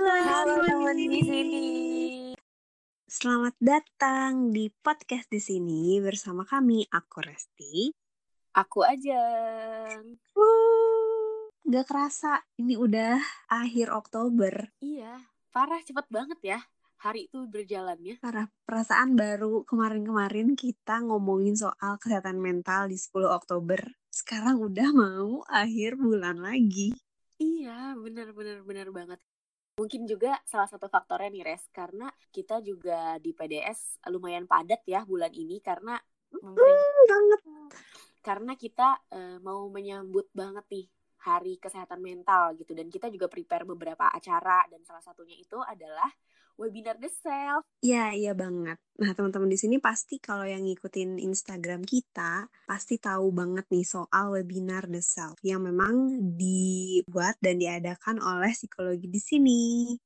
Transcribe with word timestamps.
Halo, 0.00 0.16
Halo 0.56 0.64
teman 0.64 0.96
di 0.96 1.20
sini. 1.20 1.64
Selamat 3.04 3.52
datang 3.60 4.48
di 4.48 4.72
podcast 4.72 5.28
di 5.28 5.36
sini 5.36 6.00
bersama 6.00 6.48
kami, 6.48 6.88
aku 6.88 7.20
Resti. 7.20 7.92
Aku 8.56 8.80
Ajeng. 8.80 10.16
Wuh, 10.32 11.52
gak 11.68 11.84
kerasa 11.84 12.40
ini 12.56 12.80
udah 12.80 13.20
akhir 13.52 13.92
Oktober. 13.92 14.72
Iya, 14.80 15.20
parah 15.52 15.84
cepet 15.84 16.08
banget 16.08 16.40
ya. 16.48 16.64
Hari 17.04 17.28
itu 17.28 17.44
berjalannya. 17.44 18.24
Karena 18.24 18.48
perasaan 18.64 19.20
baru 19.20 19.68
kemarin-kemarin 19.68 20.56
kita 20.56 21.04
ngomongin 21.04 21.60
soal 21.60 22.00
kesehatan 22.00 22.40
mental 22.40 22.88
di 22.88 22.96
10 22.96 23.28
Oktober. 23.28 23.84
Sekarang 24.08 24.64
udah 24.64 24.96
mau 24.96 25.44
akhir 25.44 26.00
bulan 26.00 26.40
lagi. 26.40 26.96
Iya, 27.36 27.92
bener-bener 28.00 28.64
bener 28.64 28.88
banget. 28.96 29.20
Mungkin 29.80 30.02
juga 30.12 30.32
salah 30.52 30.68
satu 30.72 30.86
faktornya 30.94 31.30
nih 31.34 31.44
Res, 31.48 31.64
karena 31.78 32.06
kita 32.36 32.56
juga 32.68 32.98
di 33.24 33.30
PDS 33.38 33.80
lumayan 34.14 34.44
padat 34.52 34.82
ya 34.92 35.00
bulan 35.10 35.32
ini 35.42 35.56
karena 35.68 35.94
Hmm, 36.42 36.84
banget. 37.08 37.40
karena 38.26 38.52
kita 38.56 38.88
eh, 39.16 39.38
mau 39.46 39.68
menyambut 39.72 40.28
banget 40.40 40.64
nih 40.74 40.86
hari 41.20 41.54
kesehatan 41.60 42.00
mental 42.00 42.56
gitu 42.56 42.72
dan 42.78 42.88
kita 42.88 43.12
juga 43.12 43.28
prepare 43.28 43.64
beberapa 43.68 44.08
acara 44.08 44.64
dan 44.72 44.80
salah 44.88 45.04
satunya 45.04 45.36
itu 45.36 45.58
adalah 45.60 46.08
webinar 46.58 46.96
The 46.98 47.10
Self. 47.10 47.62
Iya, 47.82 48.14
iya 48.14 48.32
banget. 48.34 48.78
Nah, 49.00 49.12
teman-teman 49.16 49.48
di 49.48 49.56
sini 49.56 49.76
pasti 49.80 50.20
kalau 50.20 50.44
yang 50.44 50.66
ngikutin 50.66 51.20
Instagram 51.20 51.86
kita, 51.86 52.48
pasti 52.68 53.00
tahu 53.00 53.32
banget 53.32 53.64
nih 53.72 53.86
soal 53.86 54.36
webinar 54.36 54.90
The 54.90 55.00
Self 55.00 55.40
yang 55.46 55.64
memang 55.64 56.20
dibuat 56.36 57.40
dan 57.40 57.60
diadakan 57.60 58.20
oleh 58.20 58.52
psikologi 58.52 59.08
di 59.08 59.20
sini. 59.20 59.60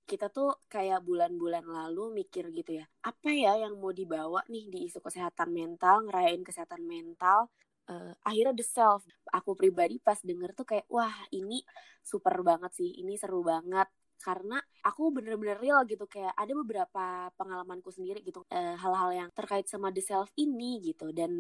Kita 0.06 0.30
tuh 0.30 0.66
kayak 0.70 1.02
bulan-bulan 1.02 1.66
lalu 1.66 2.22
mikir 2.22 2.52
gitu 2.55 2.78
ya, 2.78 2.86
apa 3.02 3.30
ya 3.34 3.58
yang 3.58 3.77
mau 3.80 3.90
dibawa 3.90 4.44
nih 4.46 4.70
di 4.70 4.86
isu 4.86 5.02
kesehatan 5.02 5.50
mental, 5.50 6.06
ngerayain 6.06 6.42
kesehatan 6.46 6.86
mental. 6.86 7.50
Eh, 7.84 8.12
akhirnya 8.24 8.56
The 8.56 8.64
Self, 8.64 9.05
aku 9.28 9.52
pribadi 9.52 10.00
pas 10.00 10.16
denger 10.16 10.56
tuh 10.56 10.64
kayak, 10.64 10.88
wah 10.88 11.12
ini 11.36 11.61
super 12.00 12.40
banget 12.40 12.72
sih, 12.72 12.96
ini 13.05 13.20
seru 13.20 13.44
banget. 13.44 13.84
Karena 14.25 14.56
aku 14.80 15.12
bener-bener 15.12 15.61
real 15.61 15.84
gitu, 15.84 16.08
kayak 16.08 16.33
ada 16.33 16.53
beberapa 16.56 17.28
pengalamanku 17.36 17.92
sendiri 17.92 18.25
gitu, 18.25 18.41
eh, 18.48 18.72
hal-hal 18.80 19.12
yang 19.12 19.28
terkait 19.36 19.69
sama 19.69 19.92
The 19.92 20.00
Self 20.00 20.33
ini 20.41 20.80
gitu. 20.80 21.12
Dan 21.12 21.33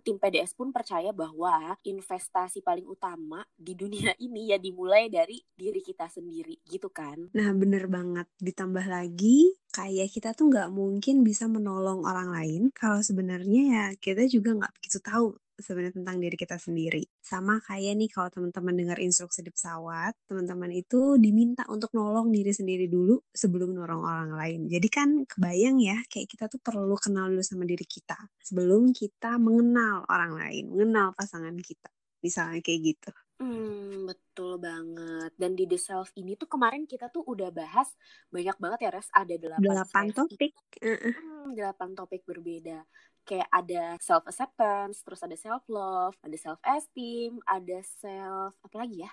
tim 0.00 0.16
PDS 0.16 0.56
pun 0.56 0.72
percaya 0.72 1.12
bahwa 1.12 1.76
investasi 1.84 2.64
paling 2.64 2.88
utama 2.88 3.44
di 3.52 3.76
dunia 3.76 4.16
ini 4.24 4.48
ya 4.48 4.56
dimulai 4.56 5.12
dari 5.12 5.36
diri 5.52 5.84
kita 5.84 6.08
sendiri 6.08 6.64
gitu 6.64 6.88
kan. 6.88 7.28
Nah, 7.36 7.52
bener 7.52 7.84
banget. 7.92 8.24
Ditambah 8.40 8.88
lagi, 8.88 9.52
kayak 9.74 10.08
kita 10.14 10.30
tuh 10.38 10.48
nggak 10.48 10.70
mungkin 10.70 11.26
bisa 11.26 11.50
menolong 11.50 12.06
orang 12.06 12.30
lain 12.30 12.62
kalau 12.70 13.02
sebenarnya 13.02 13.62
ya 13.66 13.86
kita 13.98 14.30
juga 14.30 14.54
nggak 14.54 14.72
begitu 14.78 14.98
tahu 15.02 15.34
sebenarnya 15.58 16.02
tentang 16.02 16.16
diri 16.18 16.36
kita 16.38 16.56
sendiri. 16.58 17.02
Sama 17.22 17.62
kayak 17.62 17.94
nih 17.98 18.10
kalau 18.10 18.28
teman-teman 18.30 18.74
dengar 18.74 18.98
instruksi 19.00 19.40
di 19.42 19.50
pesawat, 19.54 20.14
teman-teman 20.26 20.70
itu 20.74 21.16
diminta 21.16 21.64
untuk 21.70 21.94
nolong 21.94 22.30
diri 22.30 22.50
sendiri 22.50 22.90
dulu 22.90 23.18
sebelum 23.30 23.74
nolong 23.74 24.02
orang 24.02 24.32
lain. 24.34 24.60
Jadi 24.66 24.88
kan 24.90 25.08
kebayang 25.24 25.78
ya, 25.80 25.98
kayak 26.10 26.26
kita 26.30 26.44
tuh 26.50 26.60
perlu 26.62 26.96
kenal 26.98 27.30
dulu 27.30 27.42
sama 27.42 27.64
diri 27.66 27.86
kita 27.86 28.16
sebelum 28.42 28.90
kita 28.92 29.36
mengenal 29.38 30.06
orang 30.10 30.36
lain, 30.36 30.64
mengenal 30.70 31.14
pasangan 31.14 31.54
kita. 31.58 31.90
Misalnya 32.24 32.64
kayak 32.64 32.80
gitu. 32.94 33.10
Hmm, 33.34 34.06
betul 34.06 34.62
banget. 34.62 35.34
Dan 35.34 35.58
di 35.58 35.66
The 35.66 35.76
Self 35.76 36.14
ini 36.16 36.38
tuh 36.38 36.46
kemarin 36.46 36.86
kita 36.86 37.10
tuh 37.10 37.26
udah 37.26 37.50
bahas 37.50 37.90
banyak 38.30 38.56
banget 38.56 38.78
ya, 38.86 38.90
Res. 38.94 39.08
Ada 39.10 39.34
delapan 39.36 40.04
topik. 40.14 40.54
Hmm, 40.80 41.52
delapan 41.52 41.90
topik 41.92 42.22
berbeda. 42.24 42.80
Kayak 43.24 43.48
ada 43.48 43.96
self 44.00 44.24
acceptance, 44.28 45.00
terus 45.00 45.20
ada 45.24 45.36
self 45.36 45.64
love, 45.72 46.16
ada 46.20 46.36
self 46.36 46.60
esteem, 46.62 47.40
ada 47.48 47.80
self 47.80 48.52
apa 48.60 48.76
lagi 48.84 49.04
ya? 49.04 49.12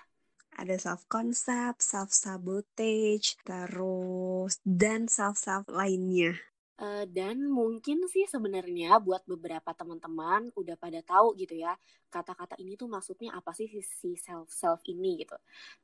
ada 0.52 0.76
self 0.76 1.08
concept, 1.08 1.80
self 1.80 2.12
sabotage, 2.12 3.40
terus 3.44 4.60
dan 4.68 5.08
self 5.08 5.40
self 5.40 5.64
lainnya. 5.68 6.36
Eh, 6.80 7.04
dan 7.06 7.46
mungkin 7.52 8.08
sih 8.10 8.24
sebenarnya 8.26 8.98
buat 8.98 9.22
beberapa 9.28 9.70
teman-teman 9.76 10.50
udah 10.56 10.74
pada 10.80 10.98
tahu 11.04 11.36
gitu 11.38 11.54
ya 11.54 11.76
kata-kata 12.10 12.58
ini 12.58 12.74
tuh 12.80 12.88
maksudnya 12.90 13.30
apa 13.38 13.52
sih 13.54 13.68
si- 13.84 14.18
self 14.18 14.48
self 14.50 14.80
ini 14.90 15.22
gitu. 15.22 15.36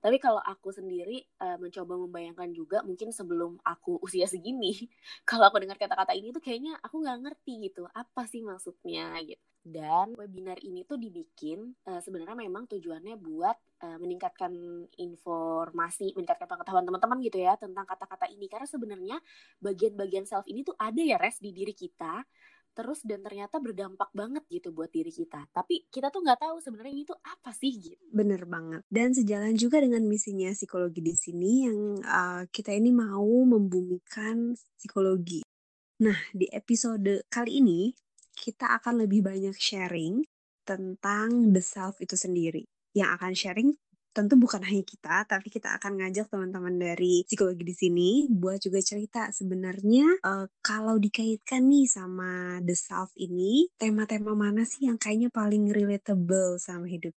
Tapi 0.03 0.17
kalau 0.19 0.41
aku 0.43 0.73
sendiri 0.75 1.23
eh, 1.23 1.57
mencoba 1.61 1.95
membayangkan 1.95 2.51
juga 2.57 2.79
mungkin 2.83 3.13
sebelum 3.15 3.61
aku 3.63 4.01
usia 4.07 4.27
segini, 4.27 4.89
kalau 5.29 5.47
aku 5.47 5.61
dengar 5.63 5.79
kata-kata 5.79 6.17
ini 6.19 6.33
tuh 6.35 6.43
kayaknya 6.43 6.75
aku 6.83 6.99
nggak 7.05 7.19
ngerti 7.31 7.53
gitu 7.71 7.87
apa 7.95 8.25
sih 8.27 8.43
maksudnya 8.43 9.13
gitu. 9.23 9.39
Dan 9.69 10.17
webinar 10.17 10.57
ini 10.65 10.83
tuh 10.89 10.97
dibikin 10.99 11.77
eh, 11.87 12.01
sebenarnya 12.03 12.35
memang 12.35 12.65
tujuannya 12.67 13.15
buat 13.21 13.57
eh, 13.83 13.99
meningkatkan 13.99 14.53
informasi, 14.99 16.15
meningkatkan 16.15 16.47
pengetahuan 16.51 16.85
teman-teman 16.87 17.19
gitu 17.23 17.39
ya 17.43 17.55
tentang 17.55 17.87
kata-kata 17.87 18.27
ini 18.31 18.47
karena 18.51 18.67
sebenarnya 18.67 19.17
bagian-bagian 19.63 20.27
self 20.27 20.47
ini 20.51 20.63
tuh 20.67 20.75
ada 20.79 21.01
ya 21.01 21.17
res 21.17 21.39
di 21.39 21.51
diri 21.55 21.73
kita 21.75 22.23
terus 22.79 23.03
dan 23.03 23.27
ternyata 23.27 23.59
berdampak 23.59 24.07
banget 24.15 24.47
gitu 24.47 24.71
buat 24.71 24.87
diri 24.95 25.11
kita 25.11 25.51
tapi 25.51 25.91
kita 25.91 26.15
tuh 26.15 26.23
nggak 26.23 26.47
tahu 26.47 26.63
sebenarnya 26.63 26.95
ini 26.95 27.05
tuh 27.11 27.19
apa 27.27 27.51
sih 27.51 27.75
gitu 27.75 27.99
Bener 28.15 28.47
banget. 28.47 28.87
Dan 28.87 29.11
sejalan 29.11 29.59
juga 29.59 29.83
dengan 29.83 30.07
misinya 30.07 30.55
psikologi 30.55 31.03
di 31.03 31.15
sini 31.19 31.53
yang 31.67 31.99
uh, 32.07 32.47
kita 32.47 32.71
ini 32.71 32.95
mau 32.95 33.27
membumikan 33.43 34.55
psikologi. 34.79 35.43
Nah, 35.99 36.19
di 36.31 36.47
episode 36.55 37.27
kali 37.27 37.59
ini 37.59 37.91
kita 38.31 38.79
akan 38.79 39.03
lebih 39.03 39.27
banyak 39.27 39.59
sharing 39.59 40.23
tentang 40.63 41.51
the 41.51 41.59
self 41.59 41.99
itu 41.99 42.15
sendiri. 42.15 42.63
Yang 42.97 43.11
akan 43.21 43.33
sharing 43.37 43.71
tentu 44.17 44.35
bukan 44.35 44.65
hanya 44.67 44.83
kita, 44.83 45.23
tapi 45.31 45.47
kita 45.47 45.79
akan 45.79 46.03
ngajak 46.03 46.27
teman-teman 46.27 46.75
dari 46.75 47.23
psikologi 47.23 47.63
di 47.63 47.75
sini 47.77 48.11
buat 48.27 48.59
juga 48.59 48.83
cerita 48.83 49.31
sebenarnya 49.31 50.19
eh, 50.25 50.47
kalau 50.59 50.99
dikaitkan 50.99 51.71
nih 51.71 51.87
sama 51.87 52.59
the 52.67 52.75
self 52.75 53.15
ini, 53.15 53.71
tema-tema 53.79 54.35
mana 54.35 54.67
sih 54.67 54.91
yang 54.91 54.99
kayaknya 54.99 55.31
paling 55.31 55.71
relatable 55.71 56.59
sama 56.59 56.91
hidup 56.91 57.15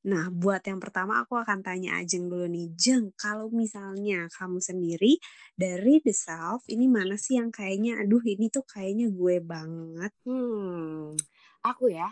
Nah, 0.00 0.32
buat 0.32 0.64
yang 0.64 0.80
pertama 0.80 1.20
aku 1.20 1.36
akan 1.36 1.60
tanya 1.60 2.00
Ajeng 2.00 2.32
dulu 2.32 2.48
nih. 2.48 2.72
Jeng, 2.72 3.12
kalau 3.20 3.52
misalnya 3.52 4.32
kamu 4.32 4.56
sendiri 4.56 5.20
dari 5.52 6.00
The 6.00 6.16
Self, 6.16 6.64
ini 6.72 6.88
mana 6.88 7.20
sih 7.20 7.36
yang 7.36 7.52
kayaknya, 7.52 8.00
aduh 8.00 8.24
ini 8.24 8.48
tuh 8.48 8.64
kayaknya 8.64 9.12
gue 9.12 9.44
banget. 9.44 10.12
hmm 10.24 11.20
aku 11.60 11.92
ya 11.92 12.08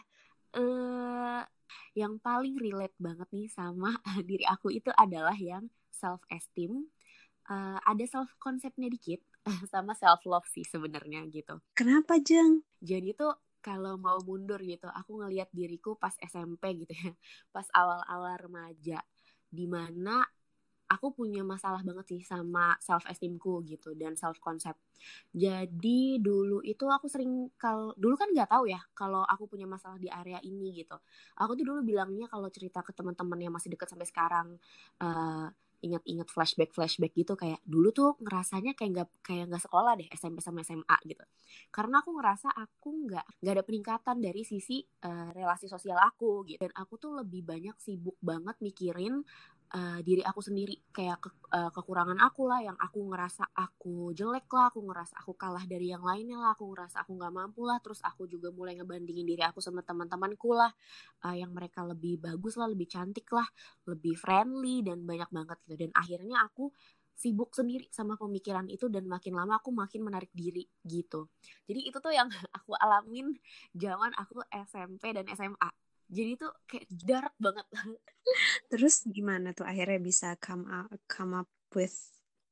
eh 0.56 1.40
yang 1.98 2.16
paling 2.22 2.54
relate 2.56 2.94
banget 2.96 3.28
nih 3.34 3.48
sama 3.50 3.92
diri 4.28 4.44
aku 4.48 4.72
itu 4.72 4.88
adalah 4.94 5.34
yang 5.36 5.66
self 5.92 6.22
esteem 6.30 6.86
Eh, 7.48 7.78
ada 7.80 8.04
self 8.04 8.28
konsepnya 8.36 8.92
dikit 8.92 9.24
sama 9.72 9.96
self 9.96 10.20
love 10.28 10.44
sih 10.52 10.68
sebenarnya 10.68 11.24
gitu 11.32 11.56
Kenapa 11.72 12.20
Jeng? 12.20 12.60
jadi 12.84 13.16
tuh 13.16 13.32
kalau 13.64 13.96
mau 13.96 14.20
mundur 14.20 14.60
gitu 14.60 14.84
aku 14.84 15.24
ngelihat 15.24 15.48
diriku 15.56 15.96
pas 15.96 16.12
SMP 16.20 16.76
gitu 16.84 16.92
ya 16.92 17.12
pas 17.56 17.64
awal-awal 17.72 18.36
remaja 18.36 19.00
di 19.48 19.64
mana 19.64 20.20
aku 20.88 21.12
punya 21.14 21.44
masalah 21.44 21.84
banget 21.84 22.16
sih 22.16 22.20
sama 22.24 22.74
self 22.80 23.04
esteemku 23.06 23.62
gitu 23.68 23.92
dan 23.94 24.16
self 24.16 24.40
concept 24.40 24.80
jadi 25.32 26.18
dulu 26.18 26.60
itu 26.64 26.84
aku 26.88 27.06
sering 27.06 27.52
kalau 27.60 27.94
dulu 27.94 28.14
kan 28.18 28.28
nggak 28.34 28.50
tahu 28.50 28.64
ya 28.70 28.80
kalau 28.96 29.22
aku 29.24 29.46
punya 29.46 29.66
masalah 29.68 29.96
di 30.00 30.10
area 30.10 30.40
ini 30.42 30.74
gitu. 30.74 30.98
Aku 31.38 31.54
tuh 31.54 31.64
dulu 31.66 31.80
bilangnya 31.86 32.26
kalau 32.26 32.48
cerita 32.50 32.82
ke 32.82 32.90
teman-teman 32.96 33.38
yang 33.38 33.52
masih 33.54 33.70
deket 33.72 33.88
sampai 33.92 34.08
sekarang 34.08 34.46
eh, 35.02 35.48
ingat-ingat 35.78 36.26
flashback 36.34 36.74
flashback 36.74 37.14
gitu 37.14 37.38
kayak 37.38 37.62
dulu 37.62 37.94
tuh 37.94 38.18
ngerasanya 38.18 38.74
kayak 38.74 38.90
nggak 38.98 39.08
kayak 39.22 39.44
nggak 39.46 39.62
sekolah 39.62 39.94
deh 39.94 40.08
SMP 40.10 40.42
sama 40.42 40.66
SMA 40.66 40.96
gitu. 41.06 41.22
Karena 41.70 42.02
aku 42.02 42.10
ngerasa 42.18 42.50
aku 42.50 42.88
nggak 43.06 43.26
nggak 43.44 43.54
ada 43.54 43.64
peningkatan 43.64 44.16
dari 44.18 44.42
sisi 44.42 44.82
eh, 44.82 45.28
relasi 45.36 45.70
sosial 45.70 46.00
aku 46.02 46.42
gitu. 46.50 46.58
Dan 46.66 46.74
aku 46.74 46.98
tuh 46.98 47.14
lebih 47.22 47.46
banyak 47.46 47.78
sibuk 47.78 48.18
banget 48.18 48.58
mikirin 48.58 49.22
eh, 49.74 50.00
diri 50.06 50.22
aku 50.24 50.40
sendiri. 50.44 50.74
Kayak 50.92 51.18
ke- 51.24 51.34
eh, 51.54 51.70
kekurangan 51.74 52.18
aku 52.22 52.48
lah 52.50 52.60
yang 52.64 52.76
aku 52.80 52.98
ngerasa 53.10 53.44
aku 53.56 54.12
jelek 54.16 54.48
lah 54.52 54.70
aku 54.72 54.80
ngerasa 54.88 55.14
aku 55.22 55.32
kalah 55.36 55.64
dari 55.68 55.92
yang 55.92 56.02
lainnya 56.04 56.38
lah 56.40 56.50
aku 56.56 56.64
ngerasa 56.72 57.04
aku 57.04 57.12
nggak 57.18 57.32
mampu 57.34 57.62
lah. 57.68 57.78
Terus 57.84 58.00
aku 58.04 58.24
juga 58.30 58.48
mulai 58.54 58.76
ngebandingin 58.80 59.26
diri 59.28 59.42
aku 59.44 59.60
sama 59.64 59.80
teman-temanku 59.84 60.50
lah. 60.56 60.72
Eh, 61.26 61.42
yang 61.42 61.50
mereka 61.56 61.82
lebih 61.86 62.20
bagus 62.22 62.54
lah 62.60 62.68
lebih 62.70 62.86
cantik 62.90 63.26
lah 63.34 63.46
lebih 63.90 64.14
friendly 64.18 64.80
dan 64.86 65.02
banyak 65.04 65.28
banget 65.32 65.58
gitu. 65.66 65.74
Dan 65.88 65.90
akhirnya 65.96 66.44
aku 66.46 66.70
sibuk 67.18 67.50
sendiri 67.58 67.90
sama 67.90 68.14
pemikiran 68.14 68.70
itu 68.70 68.86
dan 68.86 69.02
makin 69.10 69.34
lama 69.34 69.58
aku 69.58 69.74
makin 69.74 70.06
menarik 70.06 70.30
diri 70.30 70.62
gitu. 70.86 71.26
Jadi 71.66 71.80
itu 71.90 71.98
tuh 71.98 72.14
yang 72.14 72.30
aku 72.58 72.72
alamin 72.78 73.34
zaman 73.74 74.14
aku 74.14 74.38
SMP 74.54 75.10
dan 75.10 75.26
SMA 75.26 75.70
jadi 76.08 76.40
tuh 76.40 76.52
kayak 76.64 76.88
dark 76.90 77.34
banget 77.36 77.66
terus 78.72 79.04
gimana 79.08 79.52
tuh 79.52 79.64
akhirnya 79.68 80.00
bisa 80.00 80.36
come 80.40 80.64
up, 80.68 80.88
come 81.08 81.36
up 81.36 81.48
with 81.76 81.94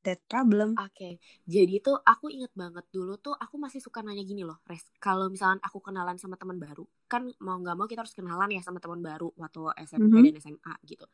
that 0.05 0.23
problem 0.31 0.79
oke 0.79 0.93
okay. 0.93 1.19
jadi 1.49 1.83
tuh 1.83 1.99
aku 1.99 2.31
inget 2.31 2.53
banget 2.55 2.87
dulu 2.95 3.19
tuh 3.19 3.35
aku 3.35 3.59
masih 3.59 3.83
suka 3.83 4.05
nanya 4.07 4.23
gini 4.23 4.47
loh 4.47 4.63
res 4.69 4.87
kalau 5.03 5.27
misalnya 5.27 5.59
aku 5.67 5.83
kenalan 5.83 6.15
sama 6.21 6.39
teman 6.39 6.63
baru 6.63 6.87
kan 7.11 7.27
mau 7.43 7.59
nggak 7.59 7.75
mau 7.75 7.91
kita 7.91 8.07
harus 8.07 8.15
kenalan 8.15 8.55
ya 8.55 8.63
sama 8.63 8.79
teman 8.79 9.03
baru 9.03 9.35
waktu 9.35 9.61
SMP 9.83 10.07
mm 10.07 10.15
-hmm. 10.15 10.25
dan 10.31 10.37
SMA 10.39 10.75
gitu 10.87 11.07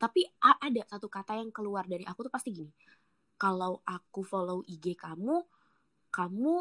tapi 0.00 0.24
ada 0.40 0.82
satu 0.88 1.12
kata 1.12 1.36
yang 1.36 1.52
keluar 1.52 1.84
dari 1.84 2.08
aku 2.08 2.24
tuh 2.24 2.32
pasti 2.32 2.56
gini 2.56 2.72
kalau 3.36 3.84
aku 3.84 4.24
follow 4.24 4.64
IG 4.64 4.96
kamu 4.96 5.44
kamu 6.08 6.54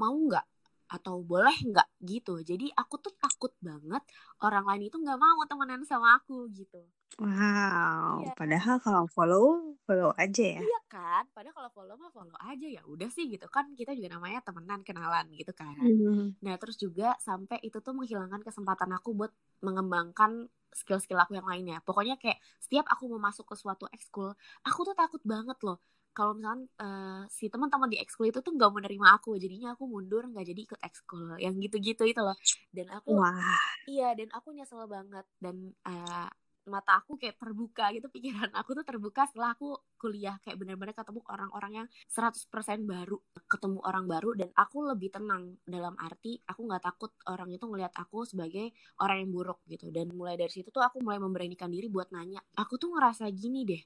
mau 0.00 0.14
nggak 0.16 0.46
atau 0.86 1.22
boleh 1.22 1.54
nggak 1.66 1.88
gitu. 2.02 2.42
Jadi 2.42 2.70
aku 2.74 3.02
tuh 3.02 3.14
takut 3.18 3.52
banget 3.58 4.02
orang 4.42 4.64
lain 4.66 4.88
itu 4.90 4.96
nggak 4.98 5.18
mau 5.18 5.42
temenan 5.46 5.82
sama 5.82 6.18
aku 6.22 6.46
gitu. 6.54 6.82
Wow 7.16 8.20
iya. 8.20 8.34
padahal 8.36 8.76
kalau 8.82 9.08
follow 9.08 9.78
follow 9.88 10.12
aja 10.20 10.58
ya. 10.58 10.60
Iya 10.60 10.80
kan? 10.90 11.24
Padahal 11.32 11.54
kalau 11.54 11.70
follow 11.72 11.94
mah 11.96 12.10
follow 12.12 12.36
aja 12.44 12.66
ya 12.66 12.82
udah 12.84 13.08
sih 13.08 13.26
gitu. 13.30 13.46
Kan 13.48 13.72
kita 13.72 13.96
juga 13.96 14.18
namanya 14.18 14.44
temenan 14.44 14.84
kenalan 14.84 15.26
gitu 15.34 15.54
kan. 15.56 15.74
Hmm. 15.80 16.36
nah 16.44 16.54
terus 16.60 16.76
juga 16.76 17.16
sampai 17.22 17.62
itu 17.64 17.80
tuh 17.80 17.94
menghilangkan 17.96 18.42
kesempatan 18.44 18.90
aku 18.94 19.16
buat 19.16 19.32
mengembangkan 19.64 20.50
skill-skill 20.76 21.16
aku 21.16 21.38
yang 21.38 21.48
lainnya. 21.48 21.80
Pokoknya 21.82 22.20
kayak 22.20 22.36
setiap 22.60 22.84
aku 22.92 23.08
mau 23.16 23.20
masuk 23.22 23.48
ke 23.48 23.54
suatu 23.56 23.88
ekskul 23.90 24.36
aku 24.66 24.80
tuh 24.84 24.96
takut 24.98 25.22
banget 25.24 25.56
loh 25.64 25.80
kalau 26.16 26.32
misalnya 26.32 26.64
uh, 26.80 27.22
si 27.28 27.52
teman-teman 27.52 27.92
di 27.92 28.00
ekskul 28.00 28.32
itu 28.32 28.40
tuh 28.40 28.56
nggak 28.56 28.72
menerima 28.72 29.20
aku 29.20 29.36
jadinya 29.36 29.76
aku 29.76 29.84
mundur 29.84 30.24
nggak 30.24 30.48
jadi 30.48 30.60
ikut 30.64 30.80
ekskul 30.80 31.36
yang 31.36 31.60
gitu-gitu 31.60 32.08
itu 32.08 32.20
loh. 32.24 32.32
Dan 32.72 32.88
aku 32.88 33.20
Wah. 33.20 33.60
iya 33.84 34.16
dan 34.16 34.32
aku 34.32 34.56
nyesel 34.56 34.88
banget 34.88 35.28
dan 35.36 35.76
uh, 35.84 36.32
mata 36.66 36.98
aku 36.98 37.14
kayak 37.14 37.38
terbuka 37.38 37.94
gitu 37.94 38.10
pikiran 38.16 38.50
aku 38.56 38.74
tuh 38.74 38.82
terbuka 38.82 39.28
setelah 39.30 39.54
aku 39.54 39.76
kuliah 40.00 40.34
kayak 40.42 40.58
benar-benar 40.58 40.96
ketemu 40.96 41.22
orang-orang 41.30 41.72
yang 41.84 41.86
100% 42.10 42.48
baru 42.82 43.20
ketemu 43.46 43.78
orang 43.84 44.04
baru 44.08 44.30
dan 44.32 44.48
aku 44.56 44.88
lebih 44.88 45.12
tenang. 45.12 45.60
Dalam 45.68 45.92
arti 46.00 46.40
aku 46.48 46.64
nggak 46.64 46.80
takut 46.80 47.12
orang 47.28 47.52
itu 47.52 47.68
ngelihat 47.68 47.92
aku 47.92 48.24
sebagai 48.24 48.72
orang 49.04 49.20
yang 49.20 49.30
buruk 49.36 49.60
gitu. 49.68 49.92
Dan 49.92 50.16
mulai 50.16 50.40
dari 50.40 50.48
situ 50.48 50.72
tuh 50.72 50.80
aku 50.80 51.04
mulai 51.04 51.20
memberanikan 51.20 51.68
diri 51.68 51.92
buat 51.92 52.08
nanya 52.08 52.40
aku 52.56 52.80
tuh 52.80 52.96
ngerasa 52.96 53.28
gini 53.36 53.68
deh 53.68 53.82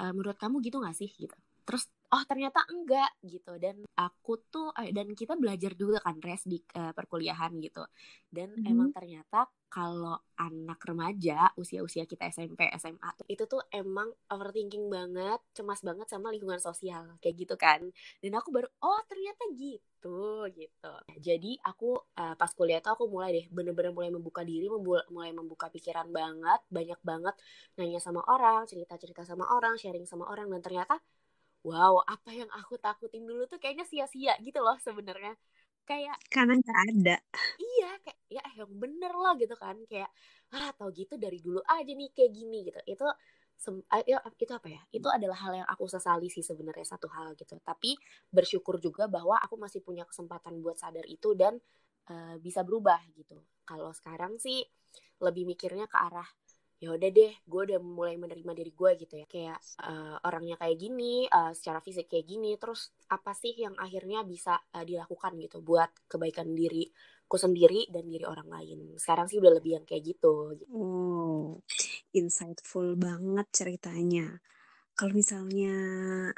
uh, 0.00 0.10
menurut 0.16 0.40
kamu 0.40 0.64
gitu 0.64 0.80
gak 0.80 0.96
sih? 0.96 1.12
gitu 1.12 1.36
terus 1.64 1.88
oh 2.14 2.22
ternyata 2.28 2.62
enggak 2.70 3.10
gitu. 3.26 3.58
Dan 3.58 3.82
aku 3.98 4.38
tuh 4.46 4.70
eh, 4.78 4.94
dan 4.94 5.10
kita 5.12 5.34
belajar 5.34 5.74
juga 5.74 5.98
kan 5.98 6.22
res 6.22 6.46
di 6.46 6.62
uh, 6.78 6.94
perkuliahan 6.94 7.50
gitu. 7.58 7.82
Dan 8.30 8.54
mm 8.54 8.62
-hmm. 8.62 8.70
emang 8.70 8.88
ternyata 8.94 9.50
kalau 9.66 10.22
anak 10.38 10.78
remaja 10.86 11.50
usia-usia 11.58 12.06
kita 12.06 12.30
SMP 12.30 12.70
SMA 12.78 13.10
tuh 13.18 13.26
itu 13.26 13.42
tuh 13.50 13.58
emang 13.74 14.06
overthinking 14.30 14.86
banget 14.86 15.42
cemas 15.50 15.82
banget 15.82 16.06
sama 16.06 16.30
lingkungan 16.30 16.62
sosial 16.62 17.18
kayak 17.18 17.34
gitu 17.42 17.54
kan. 17.58 17.82
Dan 18.22 18.38
aku 18.38 18.54
baru 18.54 18.70
oh 18.86 19.00
ternyata 19.10 19.42
gitu 19.58 20.46
gitu. 20.54 20.94
Jadi 21.18 21.58
aku 21.66 21.98
uh, 21.98 22.38
pas 22.38 22.50
kuliah 22.54 22.78
tuh 22.78 22.94
aku 22.94 23.10
mulai 23.10 23.34
deh 23.34 23.46
bener-bener 23.50 23.90
mulai 23.90 24.10
membuka 24.14 24.46
diri 24.46 24.70
mulai 25.10 25.34
membuka 25.34 25.66
pikiran 25.72 26.06
banget 26.14 26.60
banyak 26.70 27.00
banget 27.02 27.34
nanya 27.74 27.98
sama 27.98 28.22
orang 28.30 28.68
cerita-cerita 28.70 29.26
sama 29.26 29.50
orang 29.50 29.74
sharing 29.80 30.06
sama 30.06 30.30
orang 30.30 30.46
dan 30.54 30.62
ternyata 30.62 31.02
wow 31.64 32.04
apa 32.04 32.30
yang 32.30 32.50
aku 32.52 32.76
takutin 32.76 33.24
dulu 33.24 33.48
tuh 33.48 33.56
kayaknya 33.56 33.88
sia-sia 33.88 34.36
gitu 34.44 34.60
loh 34.60 34.76
sebenarnya. 34.78 35.34
Kayak 35.84 36.16
karena 36.32 36.56
nggak 36.60 36.80
ada. 36.92 37.16
Iya 37.60 37.90
kayak 38.04 38.18
ya 38.32 38.44
yang 38.60 38.72
bener 38.76 39.12
lah 39.12 39.34
gitu 39.40 39.56
kan. 39.56 39.76
Kayak 39.88 40.12
ah 40.52 40.70
tau 40.76 40.92
gitu 40.92 41.16
dari 41.16 41.40
dulu 41.40 41.60
aja 41.64 41.92
nih 41.92 42.08
kayak 42.12 42.30
gini 42.32 42.58
gitu. 42.68 42.80
Itu 42.88 43.04
ya, 44.04 44.20
itu 44.20 44.52
apa 44.52 44.68
ya? 44.68 44.80
Itu 44.92 45.08
adalah 45.08 45.36
hal 45.40 45.52
yang 45.64 45.68
aku 45.68 45.88
sesali 45.88 46.28
sih 46.28 46.44
sebenarnya 46.44 46.84
satu 46.84 47.08
hal 47.12 47.36
gitu. 47.36 47.56
Tapi 47.60 47.96
bersyukur 48.28 48.80
juga 48.80 49.08
bahwa 49.08 49.40
aku 49.40 49.56
masih 49.60 49.80
punya 49.84 50.04
kesempatan 50.08 50.60
buat 50.60 50.76
sadar 50.80 51.04
itu 51.08 51.32
dan 51.36 51.56
uh, 52.12 52.36
bisa 52.40 52.64
berubah 52.64 53.00
gitu. 53.16 53.40
Kalau 53.64 53.92
sekarang 53.92 54.36
sih 54.40 54.64
lebih 55.20 55.48
mikirnya 55.48 55.88
ke 55.88 55.96
arah 55.96 56.26
ya 56.84 56.92
udah 56.92 57.08
deh 57.08 57.32
gue 57.48 57.60
udah 57.72 57.80
mulai 57.80 58.20
menerima 58.20 58.52
diri 58.52 58.72
gue 58.76 58.90
gitu 59.00 59.14
ya. 59.16 59.26
Kayak 59.26 59.58
uh, 59.80 60.20
orangnya 60.20 60.60
kayak 60.60 60.76
gini 60.76 61.24
uh, 61.32 61.56
secara 61.56 61.80
fisik 61.80 62.12
kayak 62.12 62.28
gini 62.28 62.60
terus 62.60 62.92
apa 63.08 63.32
sih 63.32 63.56
yang 63.56 63.72
akhirnya 63.80 64.20
bisa 64.28 64.60
uh, 64.76 64.84
dilakukan 64.84 65.32
gitu 65.40 65.64
buat 65.64 65.88
kebaikan 66.04 66.52
diriku 66.52 67.36
sendiri 67.40 67.88
dan 67.88 68.04
diri 68.04 68.28
orang 68.28 68.52
lain. 68.52 69.00
Sekarang 69.00 69.24
sih 69.24 69.40
udah 69.40 69.52
lebih 69.56 69.80
yang 69.80 69.84
kayak 69.88 70.04
gitu, 70.04 70.52
gitu. 70.60 70.68
oh 70.76 71.64
insightful 72.12 72.92
banget 73.00 73.48
ceritanya. 73.56 74.44
Kalau 74.94 75.10
misalnya 75.10 75.74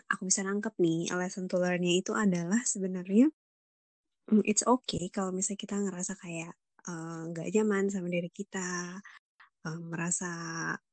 aku 0.09 0.31
bisa 0.31 0.41
nangkep 0.47 0.79
nih 0.81 1.13
lesson 1.13 1.45
to 1.45 1.61
learn 1.61 1.85
itu 1.85 2.17
adalah 2.17 2.65
sebenarnya 2.65 3.29
mm, 4.33 4.43
it's 4.49 4.65
okay 4.65 5.13
kalau 5.13 5.35
misalnya 5.35 5.61
kita 5.61 5.77
ngerasa 5.77 6.17
kayak 6.17 6.55
nggak 7.35 7.49
uh, 7.51 7.53
nyaman 7.53 7.91
sama 7.91 8.07
diri 8.07 8.31
kita 8.31 9.03
uh, 9.67 9.81
merasa 9.83 10.31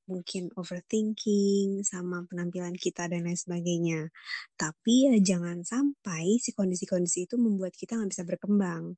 mungkin 0.09 0.51
overthinking 0.59 1.85
sama 1.87 2.27
penampilan 2.27 2.75
kita 2.75 3.07
dan 3.07 3.23
lain 3.23 3.39
sebagainya. 3.39 4.09
Tapi 4.57 5.13
ya 5.13 5.15
jangan 5.21 5.63
sampai 5.63 6.41
si 6.41 6.51
kondisi-kondisi 6.51 7.29
itu 7.29 7.35
membuat 7.39 7.77
kita 7.77 7.95
nggak 7.95 8.11
bisa 8.11 8.23
berkembang. 8.27 8.97